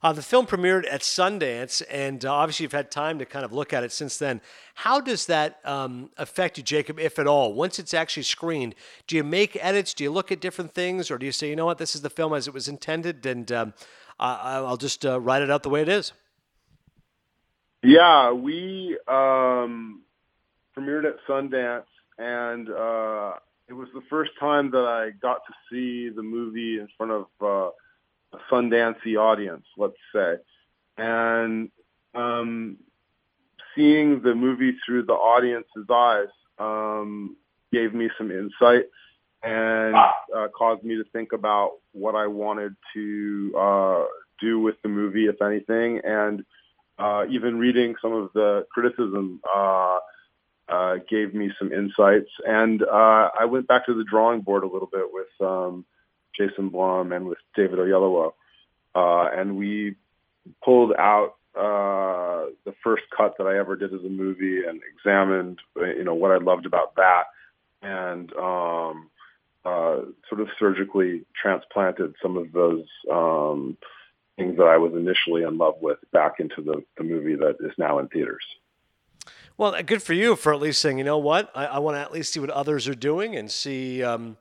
[0.03, 3.53] Uh, the film premiered at Sundance, and uh, obviously you've had time to kind of
[3.53, 4.41] look at it since then.
[4.73, 7.53] How does that um, affect you, Jacob, if at all?
[7.53, 8.73] Once it's actually screened,
[9.05, 9.93] do you make edits?
[9.93, 12.01] Do you look at different things, or do you say, you know what, this is
[12.01, 13.73] the film as it was intended, and um,
[14.19, 16.13] I'll just uh, write it out the way it is?
[17.83, 20.01] Yeah, we um,
[20.75, 21.85] premiered at Sundance,
[22.17, 23.33] and uh,
[23.71, 27.25] it was the first time that I got to see the movie in front of
[27.41, 27.69] uh,
[28.33, 30.35] a Sundancey audience, let's say,
[30.97, 31.71] and
[32.13, 32.75] um,
[33.73, 36.27] seeing the movie through the audience's eyes
[36.59, 37.37] um,
[37.71, 38.87] gave me some insight
[39.41, 44.03] and uh, caused me to think about what I wanted to uh,
[44.41, 46.43] do with the movie, if anything, and
[46.99, 49.39] uh, even reading some of the criticism.
[49.55, 49.99] Uh,
[50.71, 52.29] uh, gave me some insights.
[52.45, 55.85] And uh, I went back to the drawing board a little bit with um,
[56.35, 58.33] Jason Blum and with David Oyelowo.
[58.95, 59.95] Uh, and we
[60.63, 65.59] pulled out uh, the first cut that I ever did as a movie and examined,
[65.75, 67.25] you know, what I loved about that
[67.81, 69.09] and um,
[69.65, 69.97] uh,
[70.29, 73.77] sort of surgically transplanted some of those um,
[74.37, 77.73] things that I was initially in love with back into the, the movie that is
[77.77, 78.43] now in theaters.
[79.61, 81.95] Well, uh, good for you for at least saying, you know what, I, I want
[81.95, 84.01] to at least see what others are doing and see.
[84.01, 84.37] Um,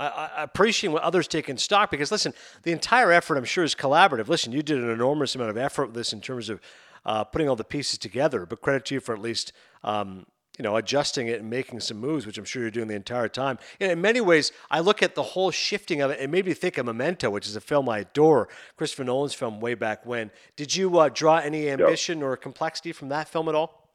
[0.00, 3.62] I, I, appreciate what others take in stock because listen, the entire effort I'm sure
[3.62, 4.26] is collaborative.
[4.26, 6.60] Listen, you did an enormous amount of effort with this in terms of
[7.06, 8.46] uh, putting all the pieces together.
[8.46, 9.52] But credit to you for at least.
[9.84, 10.26] Um,
[10.58, 13.28] you know, adjusting it and making some moves, which I'm sure you're doing the entire
[13.28, 13.60] time.
[13.78, 16.18] And in many ways, I look at the whole shifting of it.
[16.18, 19.60] It made me think of Memento, which is a film I adore, Christopher Nolan's film
[19.60, 20.32] way back when.
[20.56, 22.26] Did you uh, draw any ambition yep.
[22.26, 23.87] or complexity from that film at all?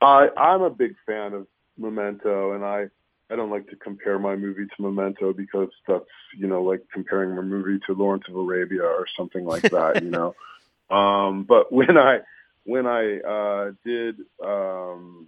[0.00, 1.46] I I'm a big fan of
[1.78, 2.86] Memento, and I
[3.30, 6.04] I don't like to compare my movie to Memento because that's
[6.36, 10.10] you know like comparing my movie to Lawrence of Arabia or something like that, you
[10.10, 10.34] know.
[10.88, 12.20] Um, but when I
[12.62, 15.26] when I uh, did um,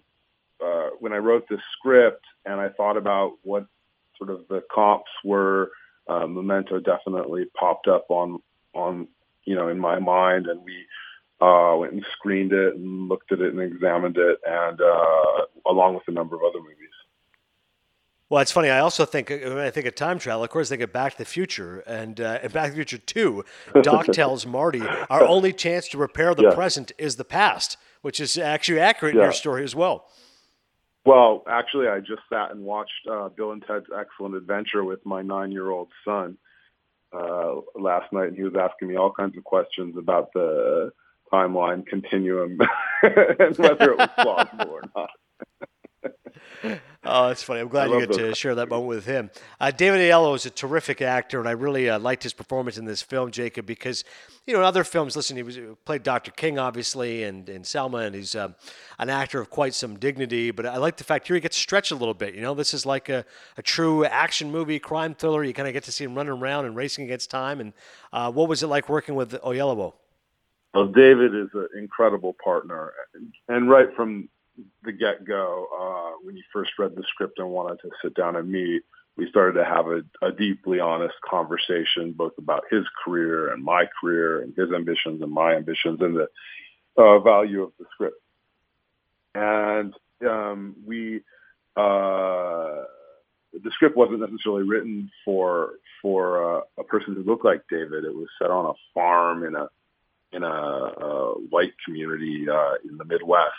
[0.64, 3.66] uh, when I wrote the script and I thought about what
[4.16, 5.72] sort of the comps were,
[6.06, 8.38] uh, Memento definitely popped up on
[8.72, 9.08] on
[9.44, 10.86] you know in my mind, and we
[11.40, 15.94] uh, went and screened it and looked at it and examined it, and uh, along
[15.94, 16.74] with a number of other movies.
[18.30, 18.68] Well, it's funny.
[18.68, 21.12] I also think when I think of time travel, of course, I think of Back
[21.12, 23.44] to the Future and, uh, and Back to the Future Two.
[23.82, 26.54] Doc tells Marty, "Our only chance to repair the yeah.
[26.54, 29.20] present is the past," which is actually accurate yeah.
[29.20, 30.08] in your story as well.
[31.06, 35.22] Well, actually, I just sat and watched uh, Bill and Ted's Excellent Adventure with my
[35.22, 36.36] nine-year-old son
[37.14, 40.92] uh, last night, and he was asking me all kinds of questions about the
[41.32, 42.58] timeline continuum
[43.02, 45.10] and whether it was plausible or not.
[47.04, 47.60] Oh, that's funny.
[47.60, 49.30] I'm glad you get to share that moment with him.
[49.60, 52.84] Uh, David Oyelowo is a terrific actor, and I really uh, liked his performance in
[52.84, 54.04] this film, Jacob, because
[54.46, 56.32] you know in other films, listen, he was he played Dr.
[56.32, 58.56] King, obviously, and in Selma, and he's um,
[58.98, 60.50] an actor of quite some dignity.
[60.50, 62.34] But I like the fact here he gets stretched a little bit.
[62.34, 63.24] You know, this is like a,
[63.56, 65.44] a true action movie, crime thriller.
[65.44, 67.60] You kind of get to see him running around and racing against time.
[67.60, 67.72] And
[68.12, 69.94] uh, what was it like working with Oyelowo?
[70.74, 72.92] Well, David is an incredible partner,
[73.48, 74.28] and right from
[74.84, 78.50] the get-go, uh, when you first read the script and wanted to sit down and
[78.50, 78.82] meet,
[79.16, 83.86] we started to have a, a deeply honest conversation, both about his career and my
[84.00, 86.28] career, and his ambitions and my ambitions, and the
[86.96, 88.20] uh, value of the script.
[89.34, 89.94] And
[90.28, 91.22] um, we,
[91.76, 92.84] uh,
[93.52, 98.04] the script wasn't necessarily written for for uh, a person who looked like David.
[98.04, 99.68] It was set on a farm in a
[100.32, 103.52] in a, a white community uh, in the Midwest.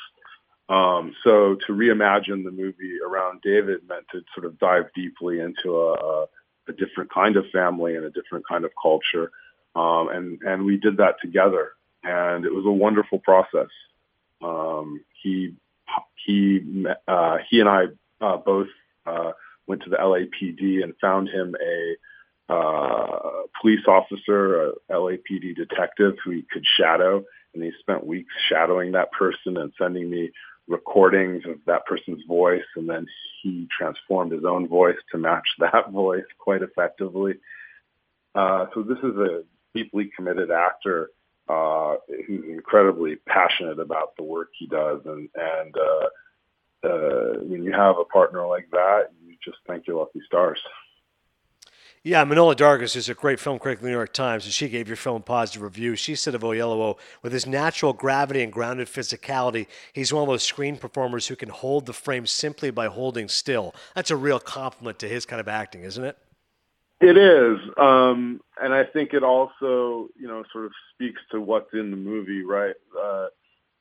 [0.69, 5.75] Um, so to reimagine the movie around David meant to sort of dive deeply into
[5.75, 6.25] a,
[6.67, 9.32] a, different kind of family and a different kind of culture,
[9.75, 11.71] um, and and we did that together,
[12.03, 13.69] and it was a wonderful process.
[14.43, 15.55] Um, he
[16.23, 17.86] he uh, he and I
[18.21, 18.67] uh, both
[19.08, 19.32] uh,
[19.65, 21.95] went to the LAPD and found him a
[22.49, 23.19] uh,
[23.62, 29.12] police officer, a LAPD detective who he could shadow, and he spent weeks shadowing that
[29.12, 30.31] person and sending me
[30.67, 33.07] recordings of that person's voice, and then
[33.41, 37.35] he transformed his own voice to match that voice quite effectively.
[38.35, 41.09] Uh, so this is a deeply committed actor
[41.47, 41.95] uh,
[42.27, 47.97] who's incredibly passionate about the work he does, and and uh, uh, when you have
[47.97, 50.59] a partner like that, you just thank your lucky stars.
[52.01, 54.69] Yeah, Manohla Dargis is a great film critic in the New York Times, and she
[54.69, 55.97] gave your film a positive review.
[55.97, 60.43] She said of Oyelowo, with his natural gravity and grounded physicality, he's one of those
[60.43, 63.75] screen performers who can hold the frame simply by holding still.
[63.95, 66.17] That's a real compliment to his kind of acting, isn't it?
[67.01, 71.73] It is, um, and I think it also, you know, sort of speaks to what's
[71.73, 72.75] in the movie, right?
[72.97, 73.27] Uh,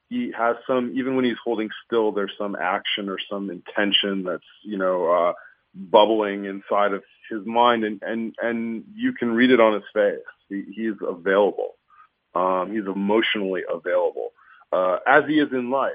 [0.08, 4.42] he has some, even when he's holding still, there's some action or some intention that's,
[4.64, 5.32] you know, uh,
[5.74, 10.18] bubbling inside of his mind, and and and you can read it on his face.
[10.48, 11.76] He, he's available.
[12.34, 14.30] Um, he's emotionally available,
[14.72, 15.92] uh, as he is in life.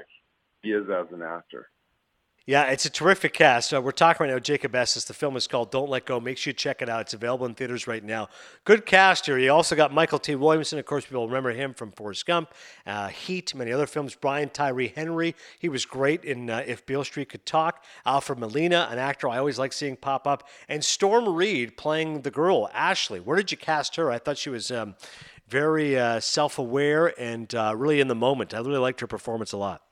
[0.62, 1.68] He is as an actor.
[2.46, 3.72] Yeah, it's a terrific cast.
[3.72, 5.06] Uh, we're talking right now Jacob Estes.
[5.06, 6.20] The film is called Don't Let Go.
[6.20, 7.00] Make sure you check it out.
[7.00, 8.28] It's available in theaters right now.
[8.64, 9.38] Good cast here.
[9.38, 10.78] You also got Mykelti Williamson.
[10.78, 12.52] Of course, people remember him from Forrest Gump,
[12.84, 14.14] uh, Heat, many other films.
[14.14, 15.34] Brian Tyree Henry.
[15.58, 17.82] He was great in uh, If Beale Street Could Talk.
[18.04, 20.46] Alfred Molina, an actor I always like seeing pop up.
[20.68, 23.20] And Storm Reid playing the girl, Ashley.
[23.20, 24.10] Where did you cast her?
[24.10, 24.96] I thought she was um,
[25.48, 28.52] very uh, self aware and uh, really in the moment.
[28.52, 29.83] I really liked her performance a lot.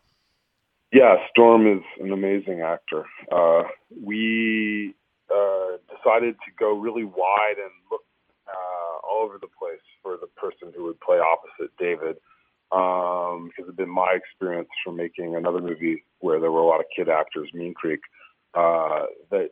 [0.93, 3.05] Yeah, Storm is an amazing actor.
[3.35, 3.63] Uh,
[4.03, 4.95] we
[5.35, 8.03] uh, decided to go really wide and look
[8.47, 12.17] uh, all over the place for the person who would play opposite David,
[12.73, 16.81] um, because it's been my experience from making another movie where there were a lot
[16.81, 18.01] of kid actors, Mean Creek,
[18.55, 19.49] uh, that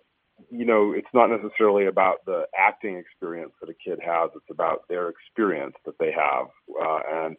[0.51, 4.83] you know it's not necessarily about the acting experience that a kid has; it's about
[4.91, 6.49] their experience that they have,
[6.83, 7.37] uh, and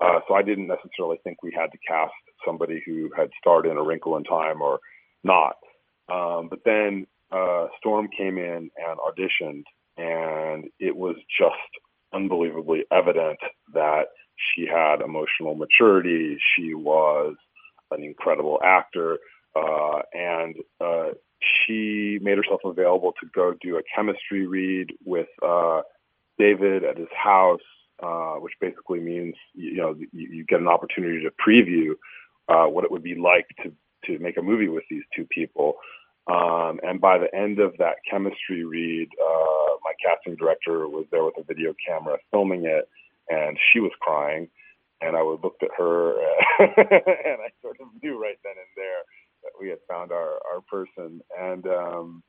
[0.00, 2.12] uh, so I didn't necessarily think we had to cast
[2.44, 4.80] somebody who had starred in A Wrinkle in Time or
[5.22, 5.56] not.
[6.10, 9.64] Um, but then uh, Storm came in and auditioned,
[9.96, 11.54] and it was just
[12.12, 13.38] unbelievably evident
[13.74, 16.38] that she had emotional maturity.
[16.56, 17.36] She was
[17.90, 19.18] an incredible actor,
[19.54, 21.10] uh, and uh,
[21.40, 25.82] she made herself available to go do a chemistry read with uh,
[26.38, 27.60] David at his house
[28.02, 31.92] uh, which basically means you know you, you get an opportunity to preview
[32.48, 33.72] uh, what it would be like to
[34.06, 35.74] to make a movie with these two people.
[36.26, 41.24] Um, and by the end of that chemistry read, uh, my casting director was there
[41.24, 42.88] with a video camera filming it,
[43.28, 44.48] and she was crying.
[45.02, 46.12] And I looked at her,
[46.58, 49.02] and I sort of knew right then and there
[49.42, 51.20] that we had found our our person.
[51.38, 52.22] And um,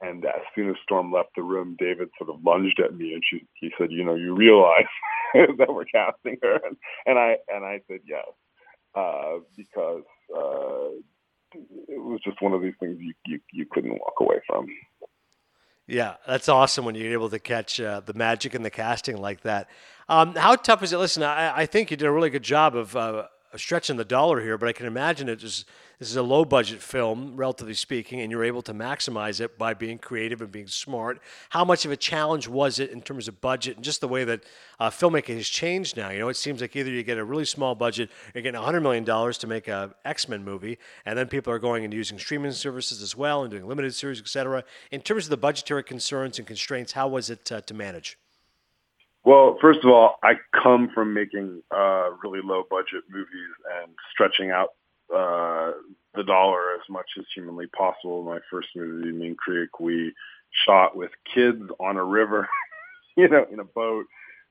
[0.00, 3.22] and as soon as Storm left the room, David sort of lunged at me and
[3.28, 4.84] she, he said, "You know, you realize
[5.34, 8.26] that we're casting her?" And, and I and I said yes,
[8.94, 10.04] uh, because
[10.36, 10.90] uh,
[11.88, 14.66] it was just one of these things you, you you couldn't walk away from.
[15.88, 19.42] Yeah, that's awesome when you're able to catch uh, the magic in the casting like
[19.42, 19.68] that.
[20.08, 20.98] Um, how tough is it?
[20.98, 24.40] Listen, I, I think you did a really good job of uh, stretching the dollar
[24.40, 25.64] here, but I can imagine it is
[25.98, 29.72] this is a low budget film, relatively speaking, and you're able to maximize it by
[29.72, 31.22] being creative and being smart.
[31.48, 34.22] How much of a challenge was it in terms of budget and just the way
[34.24, 34.44] that
[34.78, 36.10] uh, filmmaking has changed now?
[36.10, 38.82] You know, it seems like either you get a really small budget, you're getting $100
[38.82, 42.52] million to make a X Men movie, and then people are going and using streaming
[42.52, 44.64] services as well and doing limited series, etc.
[44.90, 48.18] In terms of the budgetary concerns and constraints, how was it uh, to manage?
[49.26, 53.50] Well, first of all, I come from making uh, really low budget movies
[53.82, 54.68] and stretching out
[55.12, 55.72] uh,
[56.14, 58.22] the dollar as much as humanly possible.
[58.22, 60.14] My first movie, Mean Creek, we
[60.64, 62.48] shot with kids on a river,
[63.16, 64.06] you know, in a boat.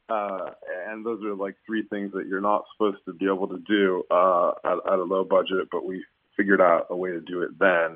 [0.09, 0.49] Uh,
[0.89, 4.03] and those are like three things that you're not supposed to be able to do
[4.11, 6.03] uh, at, at a low budget, but we
[6.35, 7.95] figured out a way to do it then.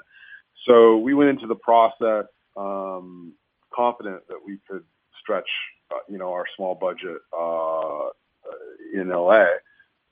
[0.65, 2.23] So we went into the process
[2.55, 3.33] um,
[3.75, 4.85] confident that we could
[5.19, 5.49] stretch
[5.91, 8.09] uh, you know, our small budget uh,
[8.93, 9.45] in LA.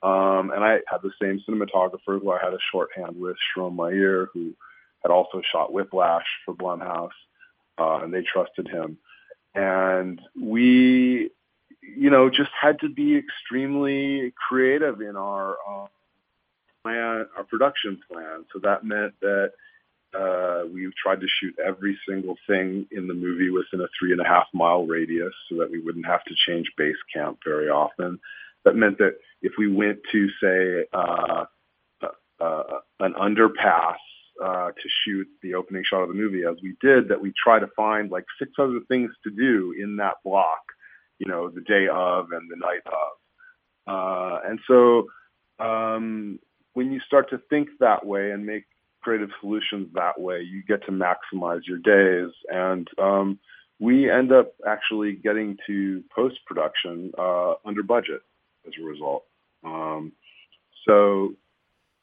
[0.02, 4.28] Um, and I had the same cinematographer who I had a shorthand with, Sharone Meir,
[4.32, 4.54] who
[5.02, 7.10] had also shot Whiplash for Blumhouse,
[7.78, 8.98] uh, and they trusted him.
[9.54, 11.30] And we,
[11.82, 15.86] you know, just had to be extremely creative in our uh,
[16.82, 18.44] plan, our production plan.
[18.52, 19.52] So that meant that
[20.14, 24.20] uh, we tried to shoot every single thing in the movie within a three and
[24.20, 28.18] a half mile radius so that we wouldn't have to change base camp very often.
[28.64, 31.44] That meant that if we went to, say, uh,
[32.02, 33.96] uh, uh, an underpass
[34.42, 37.58] uh, to shoot the opening shot of the movie, as we did, that we try
[37.58, 40.62] to find like six other things to do in that block,
[41.18, 43.12] you know, the day of and the night of.
[43.86, 45.06] Uh, and so
[45.58, 46.38] um,
[46.74, 48.64] when you start to think that way and make
[49.02, 50.40] creative solutions that way.
[50.40, 52.32] You get to maximize your days.
[52.48, 53.38] And um,
[53.78, 58.22] we end up actually getting to post-production uh, under budget
[58.66, 59.24] as a result.
[59.64, 60.12] Um,
[60.86, 61.34] so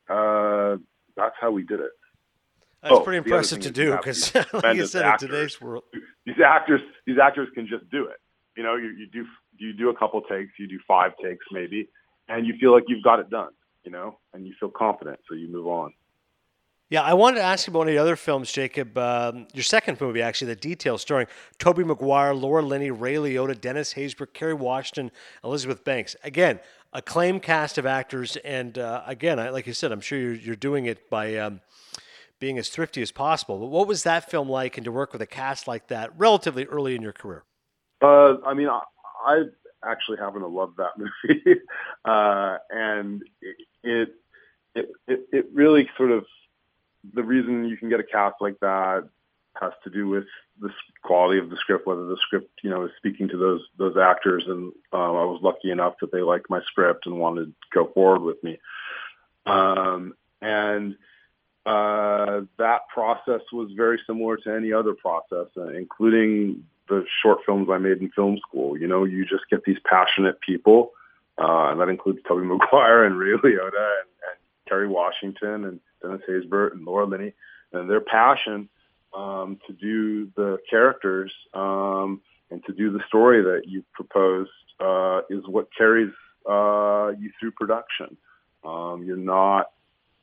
[0.10, 0.78] uh,
[1.16, 1.92] that's how we did it.
[2.82, 5.24] That's oh, pretty impressive to do because, like you said, actors.
[5.24, 5.84] in today's world,
[6.26, 8.18] these actors, these actors can just do it.
[8.56, 9.26] You know, you, you do
[9.58, 11.90] you do a couple takes, you do five takes maybe,
[12.30, 13.50] and you feel like you've got it done.
[13.84, 15.94] You know, and you feel confident, so you move on.
[16.92, 18.96] Yeah, I wanted to ask you about one of the other films, Jacob.
[18.96, 21.26] Um, your second movie, actually, The Detail, starring
[21.58, 25.10] Tobey Maguire, Laura Linney, Ray Liotta, Dennis Haysbert, Kerry Washington,
[25.44, 26.16] Elizabeth Banks.
[26.24, 26.60] Again,
[26.94, 30.56] acclaimed cast of actors, and uh, again, I, like you said, I'm sure you're, you're
[30.56, 31.62] doing it by um,
[32.40, 33.58] being as thrifty as possible.
[33.58, 36.66] But what was that film like, and to work with a cast like that relatively
[36.66, 37.46] early in your career?
[38.00, 38.82] Uh, I mean, I,
[39.26, 39.42] I
[39.84, 41.62] actually happen to love that movie,
[42.06, 44.10] uh, and it, it
[45.08, 46.26] it it really sort of
[47.14, 49.08] the reason you can get a cast like that
[49.62, 50.26] has to do with
[50.60, 50.70] the
[51.02, 54.44] quality of the script, whether the script, you know, is speaking to those those actors.
[54.48, 57.92] And um, I was lucky enough that they liked my script and wanted to go
[57.94, 58.60] forward with me.
[59.46, 60.96] Um, and
[61.66, 67.68] uh, that process was very similar to any other process, uh, including the short films
[67.72, 68.78] I made in film school.
[68.78, 70.92] You know, you just get these passionate people,
[71.38, 74.38] uh, and that includes Tobey Maguire and Ray Liotta and, and
[74.68, 77.34] Kerry Washington and Dennis Haysbert and Laura Linney,
[77.72, 78.70] and their passion
[79.14, 85.22] um, to do the characters um, and to do the story that you proposed uh,
[85.30, 86.14] is what carries
[86.50, 88.18] uh, you through production.
[88.64, 89.72] Um, you're not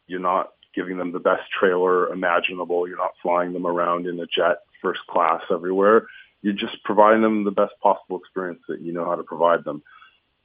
[0.06, 2.88] you're not giving them the best trailer imaginable.
[2.88, 6.06] You're not flying them around in a jet first class everywhere.
[6.42, 9.82] You're just providing them the best possible experience that you know how to provide them,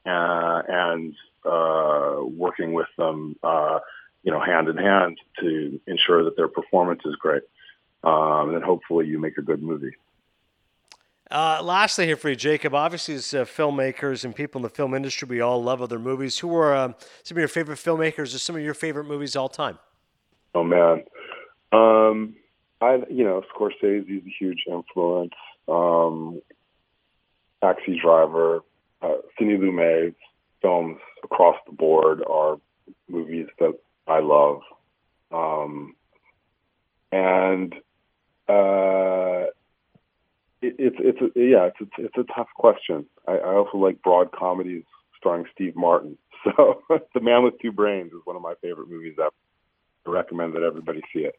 [0.05, 3.79] uh, and uh, working with them uh,
[4.27, 7.43] you know, hand in hand to ensure that their performance is great.
[8.03, 9.95] Um, and hopefully you make a good movie.
[11.31, 12.75] Uh, lastly, here for you, Jacob.
[12.75, 16.39] Obviously, as uh, filmmakers and people in the film industry, we all love other movies.
[16.39, 16.91] Who are uh,
[17.23, 19.79] some of your favorite filmmakers or some of your favorite movies all time?
[20.53, 21.03] Oh man,
[21.71, 22.35] um,
[22.81, 25.33] I you know Scorsese is a huge influence.
[25.69, 26.41] Um,
[27.61, 28.59] Taxi Driver,
[29.01, 30.15] uh, Sidney Lumet's
[30.61, 32.57] films across the board are
[33.07, 33.73] movies that
[34.07, 34.61] I love.
[35.31, 35.95] Um,
[37.11, 37.73] and
[38.47, 39.51] uh,
[40.61, 43.05] it, it's it's a, yeah, it's a, it's a tough question.
[43.27, 44.83] I, I also like broad comedies
[45.17, 46.17] starring Steve Martin.
[46.55, 46.81] So,
[47.13, 49.31] The Man with Two Brains is one of my favorite movies ever.
[50.05, 51.35] I recommend that everybody see it.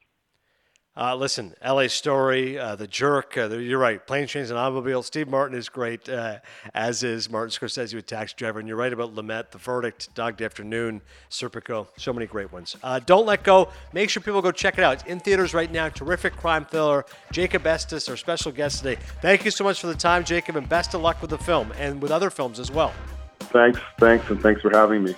[0.97, 1.89] Uh, listen, L.A.
[1.89, 3.39] Story, uh, The Jerk.
[3.39, 4.05] Uh, you're right.
[4.05, 5.07] Planes, Trains, and Automobiles.
[5.07, 6.39] Steve Martin is great, uh,
[6.75, 8.59] as is Martin Scorsese with Taxi Driver.
[8.59, 11.87] And you're right about Lumet, The Verdict, Dog Day Afternoon, Serpico.
[11.97, 12.77] So many great ones.
[12.83, 13.69] Uh, don't let go.
[13.93, 14.95] Make sure people go check it out.
[14.95, 15.89] It's in theaters right now.
[15.89, 17.05] Terrific crime thriller.
[17.31, 19.01] Jacob Estes, our special guest today.
[19.23, 21.73] Thank you so much for the time, Jacob, and best of luck with the film
[21.79, 22.93] and with other films as well.
[23.39, 25.15] Thanks, thanks, and thanks for having me.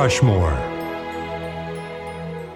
[0.00, 0.69] Rushmore.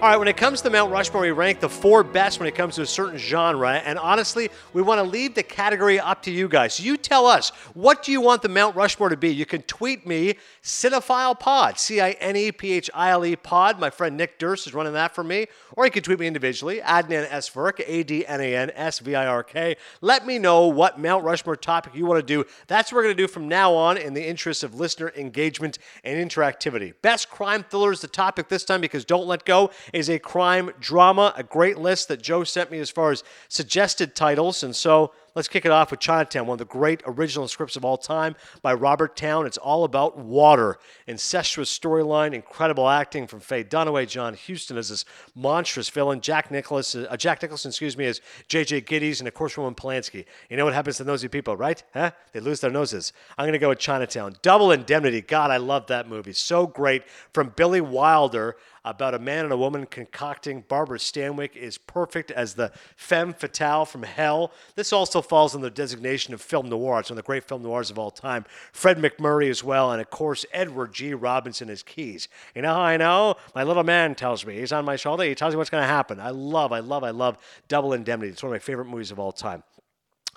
[0.05, 2.55] All right, when it comes to Mount Rushmore, we rank the four best when it
[2.55, 3.77] comes to a certain genre.
[3.77, 6.79] And honestly, we want to leave the category up to you guys.
[6.79, 9.33] You tell us, what do you want the Mount Rushmore to be?
[9.33, 13.35] You can tweet me, Cinephile Pod, C I N E P H I L E
[13.35, 13.81] Pod.
[13.81, 15.47] My friend Nick Durst is running that for me.
[15.73, 17.49] Or you can tweet me individually, Adnan S.
[17.49, 19.75] Virk, A D N A N S V I R K.
[20.03, 22.45] Let me know what Mount Rushmore topic you want to do.
[22.67, 25.79] That's what we're going to do from now on in the interest of listener engagement
[26.05, 26.93] and interactivity.
[27.01, 30.73] Best crime thriller is the topic this time because Don't Let Go is a crime
[30.81, 34.63] drama, a great list that Joe sent me as far as suggested titles.
[34.63, 37.85] And so let's kick it off with Chinatown, one of the great original scripts of
[37.85, 39.47] all time by Robert Towne.
[39.47, 45.05] It's all about water, incestuous storyline, incredible acting from Faye Dunaway, John Huston as this
[45.35, 48.83] monstrous villain, Jack Nicholas, uh, Jack Nicholson, excuse me, as J.J.
[48.83, 50.25] Gittes, and of course Roman Polanski.
[50.49, 51.83] You know what happens to nosy people, right?
[51.93, 52.13] Huh?
[52.33, 53.13] They lose their noses.
[53.37, 54.37] I'm going to go with Chinatown.
[54.43, 55.21] Double Indemnity.
[55.21, 56.33] God, I love that movie.
[56.33, 57.03] So great.
[57.33, 60.63] From Billy Wilder about a man and a woman concocting.
[60.69, 64.53] Barbara Stanwyck is perfect as the femme fatale from hell.
[64.75, 67.01] This also falls in the designation of film noir.
[67.01, 68.45] It's one of the great film noirs of all time.
[68.73, 71.15] Fred MacMurray as well, and of course Edward G.
[71.15, 72.29] Robinson as Keyes.
[72.55, 73.37] You know how I know?
[73.55, 74.59] My little man tells me.
[74.59, 75.25] He's on my shoulder.
[75.25, 76.21] He tells me what's going to happen.
[76.21, 78.33] I love, I love, I love Double Indemnity.
[78.33, 79.63] It's one of my favorite movies of all time.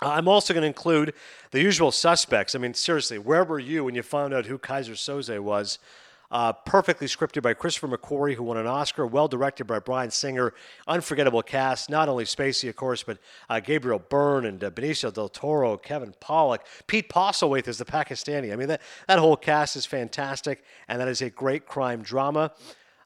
[0.02, 1.14] Uh, I'm also going to include
[1.52, 2.56] the usual suspects.
[2.56, 5.80] I mean, seriously, where were you when you found out who Keyser Söze was?
[6.30, 9.08] Uh, perfectly scripted by Christopher McQuarrie, who won an Oscar.
[9.08, 10.54] Well directed by Bryan Singer.
[10.86, 11.90] Unforgettable cast.
[11.90, 13.18] Not only Spacey, of course, but
[13.50, 18.52] uh, Gabriel Byrne and uh, Benicio del Toro, Kevin Pollak, Pete Postlethwaite is the Pakistani.
[18.52, 22.52] I mean, that, that whole cast is fantastic, and that is a great crime drama.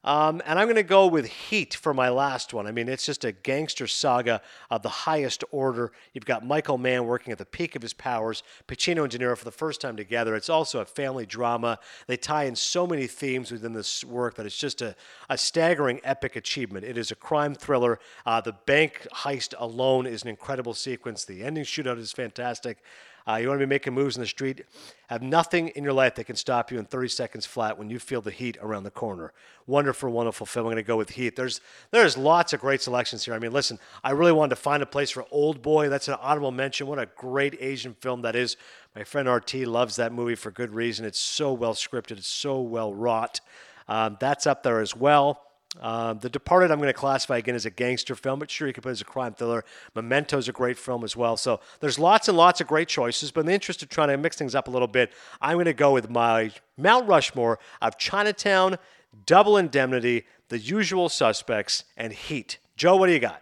[0.03, 2.65] Um, and I'm going to go with Heat for my last one.
[2.65, 4.41] I mean, it's just a gangster saga
[4.71, 5.91] of the highest order.
[6.13, 9.37] You've got Michael Mann working at the peak of his powers, Pacino and De Niro
[9.37, 10.35] for the first time together.
[10.35, 11.77] It's also a family drama.
[12.07, 14.95] They tie in so many themes within this work that it's just a,
[15.29, 16.83] a staggering epic achievement.
[16.83, 17.99] It is a crime thriller.
[18.25, 21.25] Uh, the bank heist alone is an incredible sequence.
[21.25, 22.79] The ending shootout is fantastic.
[23.27, 24.65] Uh, you want to be making moves in the street.
[25.09, 27.99] Have nothing in your life that can stop you in 30 seconds flat when you
[27.99, 29.33] feel the heat around the corner.
[29.67, 30.65] Wonderful, wonderful film.
[30.65, 31.35] I'm going to go with Heat.
[31.35, 31.61] There's
[31.91, 33.33] there's lots of great selections here.
[33.33, 35.89] I mean, listen, I really wanted to find a place for Old Boy.
[35.89, 36.87] That's an honorable mention.
[36.87, 38.57] What a great Asian film that is.
[38.95, 41.05] My friend RT loves that movie for good reason.
[41.05, 42.17] It's so well scripted.
[42.17, 43.39] It's so well wrought.
[43.87, 45.50] Um, that's up there as well.
[45.79, 48.73] Um, the Departed, I'm going to classify again as a gangster film, but sure, you
[48.73, 49.63] could put it as a crime thriller.
[49.95, 51.37] Memento's a great film as well.
[51.37, 54.17] So there's lots and lots of great choices, but in the interest of trying to
[54.17, 57.97] mix things up a little bit, I'm going to go with my Mount Rushmore of
[57.97, 58.77] Chinatown,
[59.25, 62.57] Double Indemnity, The Usual Suspects, and Heat.
[62.75, 63.41] Joe, what do you got?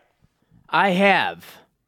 [0.70, 1.46] I have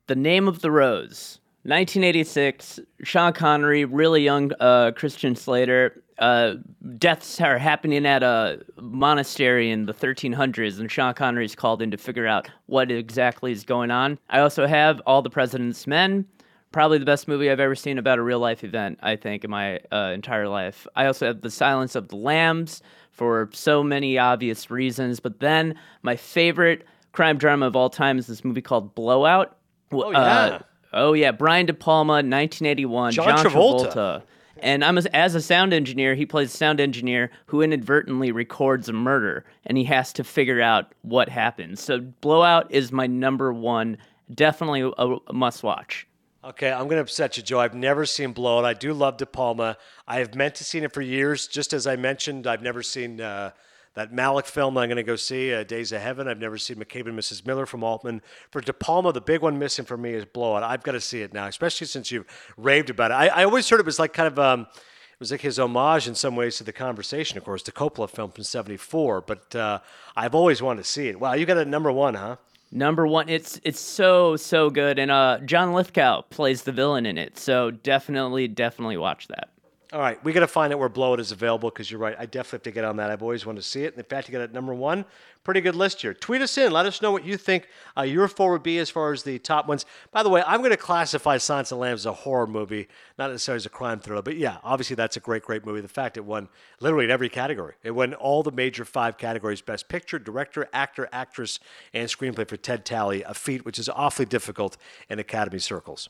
[0.08, 1.38] The Name of the Rose.
[1.64, 6.02] 1986, Sean Connery, really young uh, Christian Slater.
[6.22, 6.54] Uh,
[7.00, 11.90] deaths are happening at a monastery in the 1300s, and Sean Connery is called in
[11.90, 14.20] to figure out what exactly is going on.
[14.30, 16.28] I also have All the President's Men,
[16.72, 19.50] probably the best movie I've ever seen about a real life event, I think, in
[19.50, 20.86] my uh, entire life.
[20.96, 25.74] I also have The Silence of the Lambs for so many obvious reasons, but then
[26.04, 29.58] my favorite crime drama of all time is this movie called Blowout.
[29.92, 30.60] Oh, yeah.
[30.94, 33.14] Oh yeah, Brian De Palma, 1981.
[33.14, 34.24] John Travolta.
[34.62, 38.88] And I'm a, as a sound engineer, he plays a sound engineer who inadvertently records
[38.90, 41.82] a murder, and he has to figure out what happens.
[41.82, 43.98] So Blowout is my number one,
[44.34, 46.08] definitely a, a must watch.
[46.44, 47.60] Okay, I'm going to upset you, Joe.
[47.60, 48.66] I've never seen Blowout.
[48.66, 49.78] I do love De Palma.
[50.08, 51.48] I have meant to see it for years.
[51.48, 53.52] Just as I mentioned, I've never seen uh,
[53.94, 56.28] that Malick film I'm going to go see, uh, Days of Heaven.
[56.28, 57.46] I've never seen McCabe and Mrs.
[57.46, 58.22] Miller from Altman.
[58.50, 60.64] For De Palma, the big one missing for me is Blowout.
[60.64, 62.26] I've got to see it now, especially since you've
[62.58, 63.16] raved about it.
[63.16, 64.40] I, I always heard it was like kind of.
[64.40, 67.72] Um, it was like his homage in some ways to the conversation, of course, the
[67.72, 69.22] Coppola film from '74.
[69.22, 69.80] But uh,
[70.16, 71.20] I've always wanted to see it.
[71.20, 72.38] Wow, you got it number one, huh?
[72.72, 77.18] Number one, it's it's so so good, and uh, John Lithgow plays the villain in
[77.18, 77.38] it.
[77.38, 79.50] So definitely, definitely watch that.
[79.94, 82.16] All right, we got to find out where Blow Out is available because you're right.
[82.18, 83.12] I definitely have to get on that.
[83.12, 83.94] I've always wanted to see it.
[83.94, 85.04] And in fact, you got it number one.
[85.44, 86.14] Pretty good list here.
[86.14, 86.72] Tweet us in.
[86.72, 87.68] Let us know what you think
[87.98, 89.86] uh, your four would be as far as the top ones.
[90.14, 92.88] By the way, I'm going to classify Silence of Lambs as a horror movie,
[93.18, 94.22] not necessarily as a crime thriller.
[94.22, 95.82] But yeah, obviously that's a great, great movie.
[95.82, 96.48] The fact it won
[96.80, 97.74] literally in every category.
[97.84, 101.60] It won all the major five categories: Best Picture, Director, Actor, Actress,
[101.94, 103.24] and Screenplay for Ted Tally.
[103.24, 104.78] A feat which is awfully difficult
[105.10, 106.08] in Academy circles.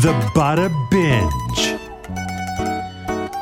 [0.00, 1.80] The Bada Binge.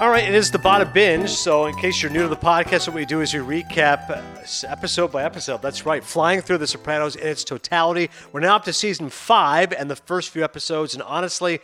[0.00, 1.28] All right, it is the Bada Binge.
[1.28, 4.22] So, in case you're new to the podcast, what we do is we recap
[4.66, 5.61] episode by episode.
[5.61, 8.09] That's right, flying through The Sopranos in its totality.
[8.32, 11.61] We're now up to season five and the first few episodes, and honestly,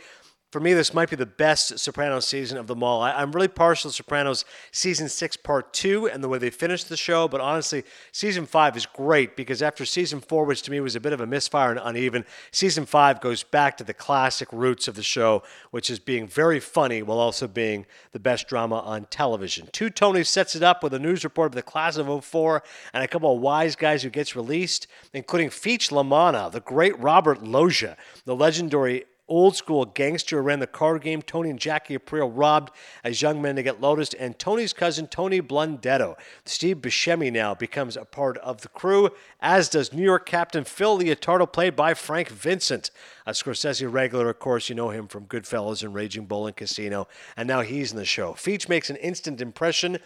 [0.53, 3.01] for me, this might be the best Sopranos season of them all.
[3.01, 6.89] I, am really partial to Sopranos season six, part two, and the way they finished
[6.89, 7.27] the show.
[7.27, 10.99] But honestly, season five is great because after season four, which to me was a
[10.99, 14.93] bit of a misfire and uneven, season five goes back to the classic roots of
[14.93, 15.41] the show,
[15.71, 19.67] which is being very funny while also being the best drama on television.
[19.71, 22.61] Two Tony sets it up with a news report of the class of 04
[22.93, 27.43] and a couple of wise guys who gets released, including Feech LaManna, the great Robert
[27.43, 31.21] Loggia, the legendary old school gangster ran the card game.
[31.21, 32.71] Tony and Jackie Aprile robbed
[33.03, 36.15] as young men to get Lotus, and Tony's cousin Tony Blundetto.
[36.45, 39.09] Steve Buscemi now becomes a part of the crew,
[39.39, 42.91] as does New York captain Phil Leotardo, played by Frank Vincent.
[43.25, 47.07] A Scorsese regular, of course, you know him from Goodfellas and Raging Bull and Casino,
[47.37, 48.33] and now he's in the show.
[48.33, 49.99] Feech makes an instant impression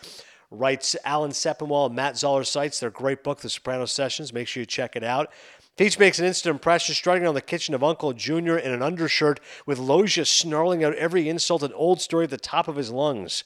[0.50, 4.32] writes Alan Sepinwall and Matt Zoller Seitz their great book, The Soprano Sessions.
[4.32, 5.32] Make sure you check it out.
[5.78, 9.40] Feech makes an instant impression, strutting on the kitchen of Uncle Junior in an undershirt,
[9.68, 13.44] with Loggia snarling out every insult and old story at the top of his lungs.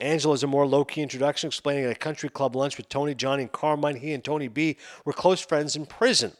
[0.00, 3.14] Angelo is a more low key introduction, explaining at a country club lunch with Tony,
[3.14, 6.32] Johnny, and Carmine, he and Tony B were close friends in prison.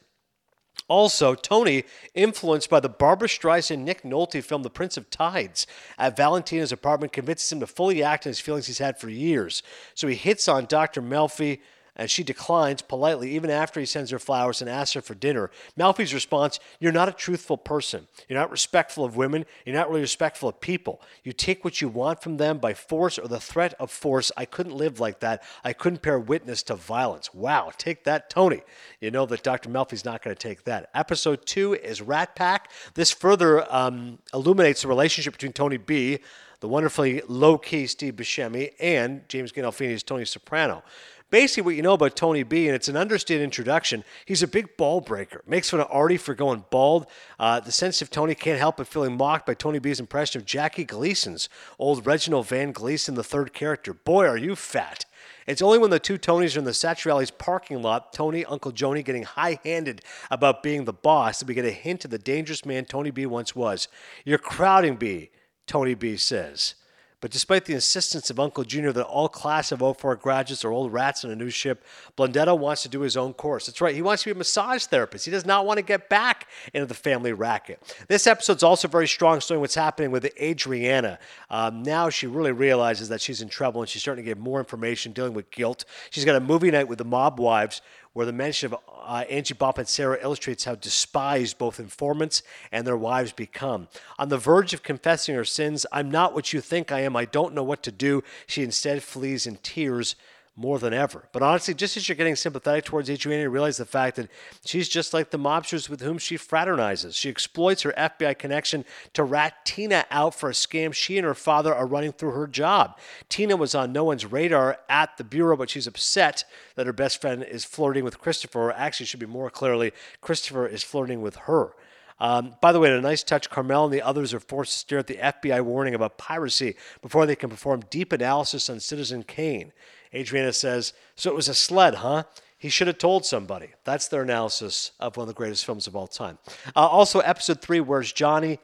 [0.89, 5.66] Also, Tony, influenced by the Barbra Streisand Nick Nolte film The Prince of Tides,
[5.97, 9.62] at Valentina's apartment convinces him to fully act on his feelings he's had for years.
[9.95, 11.01] So he hits on Dr.
[11.01, 11.61] Melfi,
[11.97, 15.51] and she declines politely even after he sends her flowers and asks her for dinner.
[15.78, 18.07] Melfi's response You're not a truthful person.
[18.28, 19.45] You're not respectful of women.
[19.64, 21.01] You're not really respectful of people.
[21.24, 24.32] You take what you want from them by force or the threat of force.
[24.36, 25.43] I couldn't live like that.
[25.64, 27.34] I couldn't bear witness to violence.
[27.34, 28.62] Wow, take that, Tony.
[29.01, 29.68] You know that Dr.
[29.68, 30.91] Melfi's not going to take that.
[30.95, 32.70] Episode two is Rat Pack.
[32.95, 36.20] This further um, illuminates the relationship between Tony B
[36.61, 40.82] the wonderfully low key Steve Buscemi, and James Gandolfini's Tony Soprano.
[41.31, 44.76] Basically, what you know about Tony B, and it's an understated introduction, he's a big
[44.76, 45.43] ball breaker.
[45.47, 47.07] Makes fun of Artie for going bald.
[47.39, 50.85] Uh, the sensitive Tony can't help but feeling mocked by Tony B's impression of Jackie
[50.85, 53.95] Gleason's old Reginald Van Gleason, the third character.
[53.95, 55.05] Boy, are you fat.
[55.47, 59.05] It's only when the two Tonys are in the Satriali's parking lot, Tony, Uncle Joni
[59.05, 62.64] getting high handed about being the boss, that we get a hint of the dangerous
[62.64, 63.89] man Tony B once was.
[64.24, 65.31] You're crowding B,
[65.66, 66.74] Tony B says.
[67.21, 70.93] But despite the insistence of Uncle Junior that all class of 04 graduates are old
[70.93, 71.85] rats on a new ship,
[72.16, 73.66] Blundetto wants to do his own course.
[73.66, 75.27] That's right, he wants to be a massage therapist.
[75.27, 77.83] He does not want to get back into the family racket.
[78.09, 81.18] This episode's also very strong, showing what's happening with Adriana.
[81.51, 84.59] Um, now she really realizes that she's in trouble and she's starting to get more
[84.59, 85.85] information dealing with guilt.
[86.09, 89.54] She's got a movie night with the mob wives where the mention of uh, Angie
[89.54, 92.42] Bopp and Sarah illustrates how despised both informants
[92.72, 93.88] and their wives become.
[94.18, 97.16] On the verge of confessing her sins, I'm not what you think I am.
[97.16, 98.22] I don't know what to do.
[98.46, 100.16] She instead flees in tears
[100.57, 101.28] more than ever.
[101.32, 104.28] But honestly, just as you're getting sympathetic towards Adriana, you realize the fact that
[104.64, 107.14] she's just like the mobsters with whom she fraternizes.
[107.14, 108.84] She exploits her FBI connection
[109.14, 112.46] to rat Tina out for a scam she and her father are running through her
[112.46, 112.98] job.
[113.28, 116.44] Tina was on no one's radar at the bureau, but she's upset
[116.74, 118.72] that her best friend is flirting with Christopher.
[118.72, 121.74] Actually, should be more clearly, Christopher is flirting with her.
[122.18, 124.78] Um, by the way, in a nice touch, Carmel and the others are forced to
[124.78, 129.22] stare at the FBI warning about piracy before they can perform deep analysis on Citizen
[129.22, 129.72] Kane.
[130.14, 132.24] Adriana says, So it was a sled, huh?
[132.58, 133.68] He should have told somebody.
[133.84, 136.38] That's their analysis of one of the greatest films of all time.
[136.76, 138.58] Uh, also, episode three, Where's Johnny?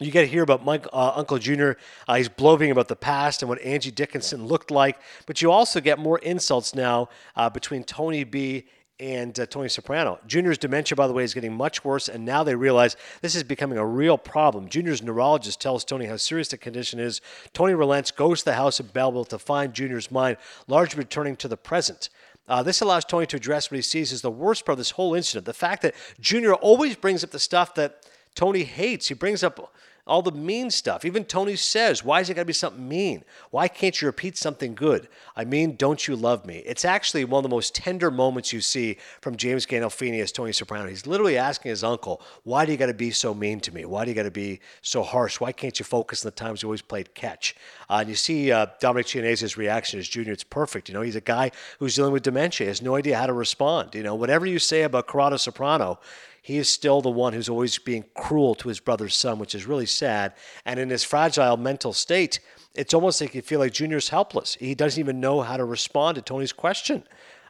[0.00, 1.76] You get to hear about Mike, uh, Uncle Junior.
[2.08, 4.98] Uh, he's bloviating about the past and what Angie Dickinson looked like.
[5.26, 8.66] But you also get more insults now uh, between Tony B
[9.00, 10.18] and uh, Tony Soprano.
[10.26, 13.42] Junior's dementia, by the way, is getting much worse, and now they realize this is
[13.42, 14.68] becoming a real problem.
[14.68, 17.20] Junior's neurologist tells Tony how serious the condition is.
[17.52, 20.36] Tony relents, goes to the house in Belleville to find Junior's mind,
[20.68, 22.08] largely returning to the present.
[22.46, 24.90] Uh, this allows Tony to address what he sees as the worst part of this
[24.90, 29.08] whole incident the fact that Junior always brings up the stuff that Tony hates.
[29.08, 29.72] He brings up
[30.06, 31.04] all the mean stuff.
[31.04, 33.24] Even Tony says, Why is it got to be something mean?
[33.50, 35.08] Why can't you repeat something good?
[35.34, 36.58] I mean, don't you love me?
[36.66, 40.52] It's actually one of the most tender moments you see from James Gandolfini as Tony
[40.52, 40.88] Soprano.
[40.88, 43.86] He's literally asking his uncle, Why do you got to be so mean to me?
[43.86, 45.40] Why do you got to be so harsh?
[45.40, 47.56] Why can't you focus on the times you always played catch?
[47.88, 50.32] Uh, and you see uh, Dominic Chianese's reaction as Junior.
[50.32, 50.88] It's perfect.
[50.88, 53.94] You know, he's a guy who's dealing with dementia, has no idea how to respond.
[53.94, 55.98] You know, whatever you say about Corrado Soprano,
[56.44, 59.64] he is still the one who's always being cruel to his brother's son, which is
[59.64, 60.34] really sad.
[60.66, 62.38] And in his fragile mental state,
[62.74, 64.54] it's almost like you feel like Junior's helpless.
[64.60, 67.04] He doesn't even know how to respond to Tony's question.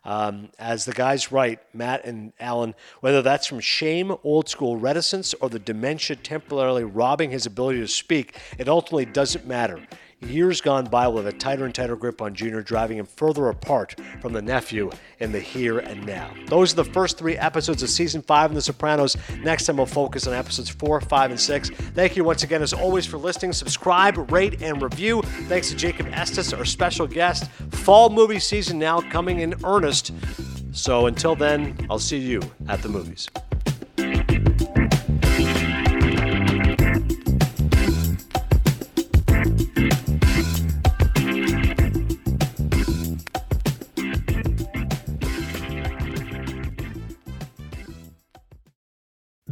[0.04, 5.34] Um, as the guys write, Matt and Alan, whether that's from shame, old school reticence,
[5.34, 9.84] or the dementia temporarily robbing his ability to speak, it ultimately doesn't matter.
[10.26, 13.94] Years gone by have a tighter and tighter grip on Junior, driving him further apart
[14.20, 16.32] from the nephew in the here and now.
[16.46, 19.16] Those are the first three episodes of season five in The Sopranos.
[19.42, 21.70] Next time we'll focus on episodes four, five, and six.
[21.70, 23.52] Thank you once again, as always, for listening.
[23.52, 25.22] Subscribe, rate, and review.
[25.48, 27.50] Thanks to Jacob Estes, our special guest.
[27.70, 30.12] Fall movie season now coming in earnest.
[30.72, 33.28] So until then, I'll see you at the movies.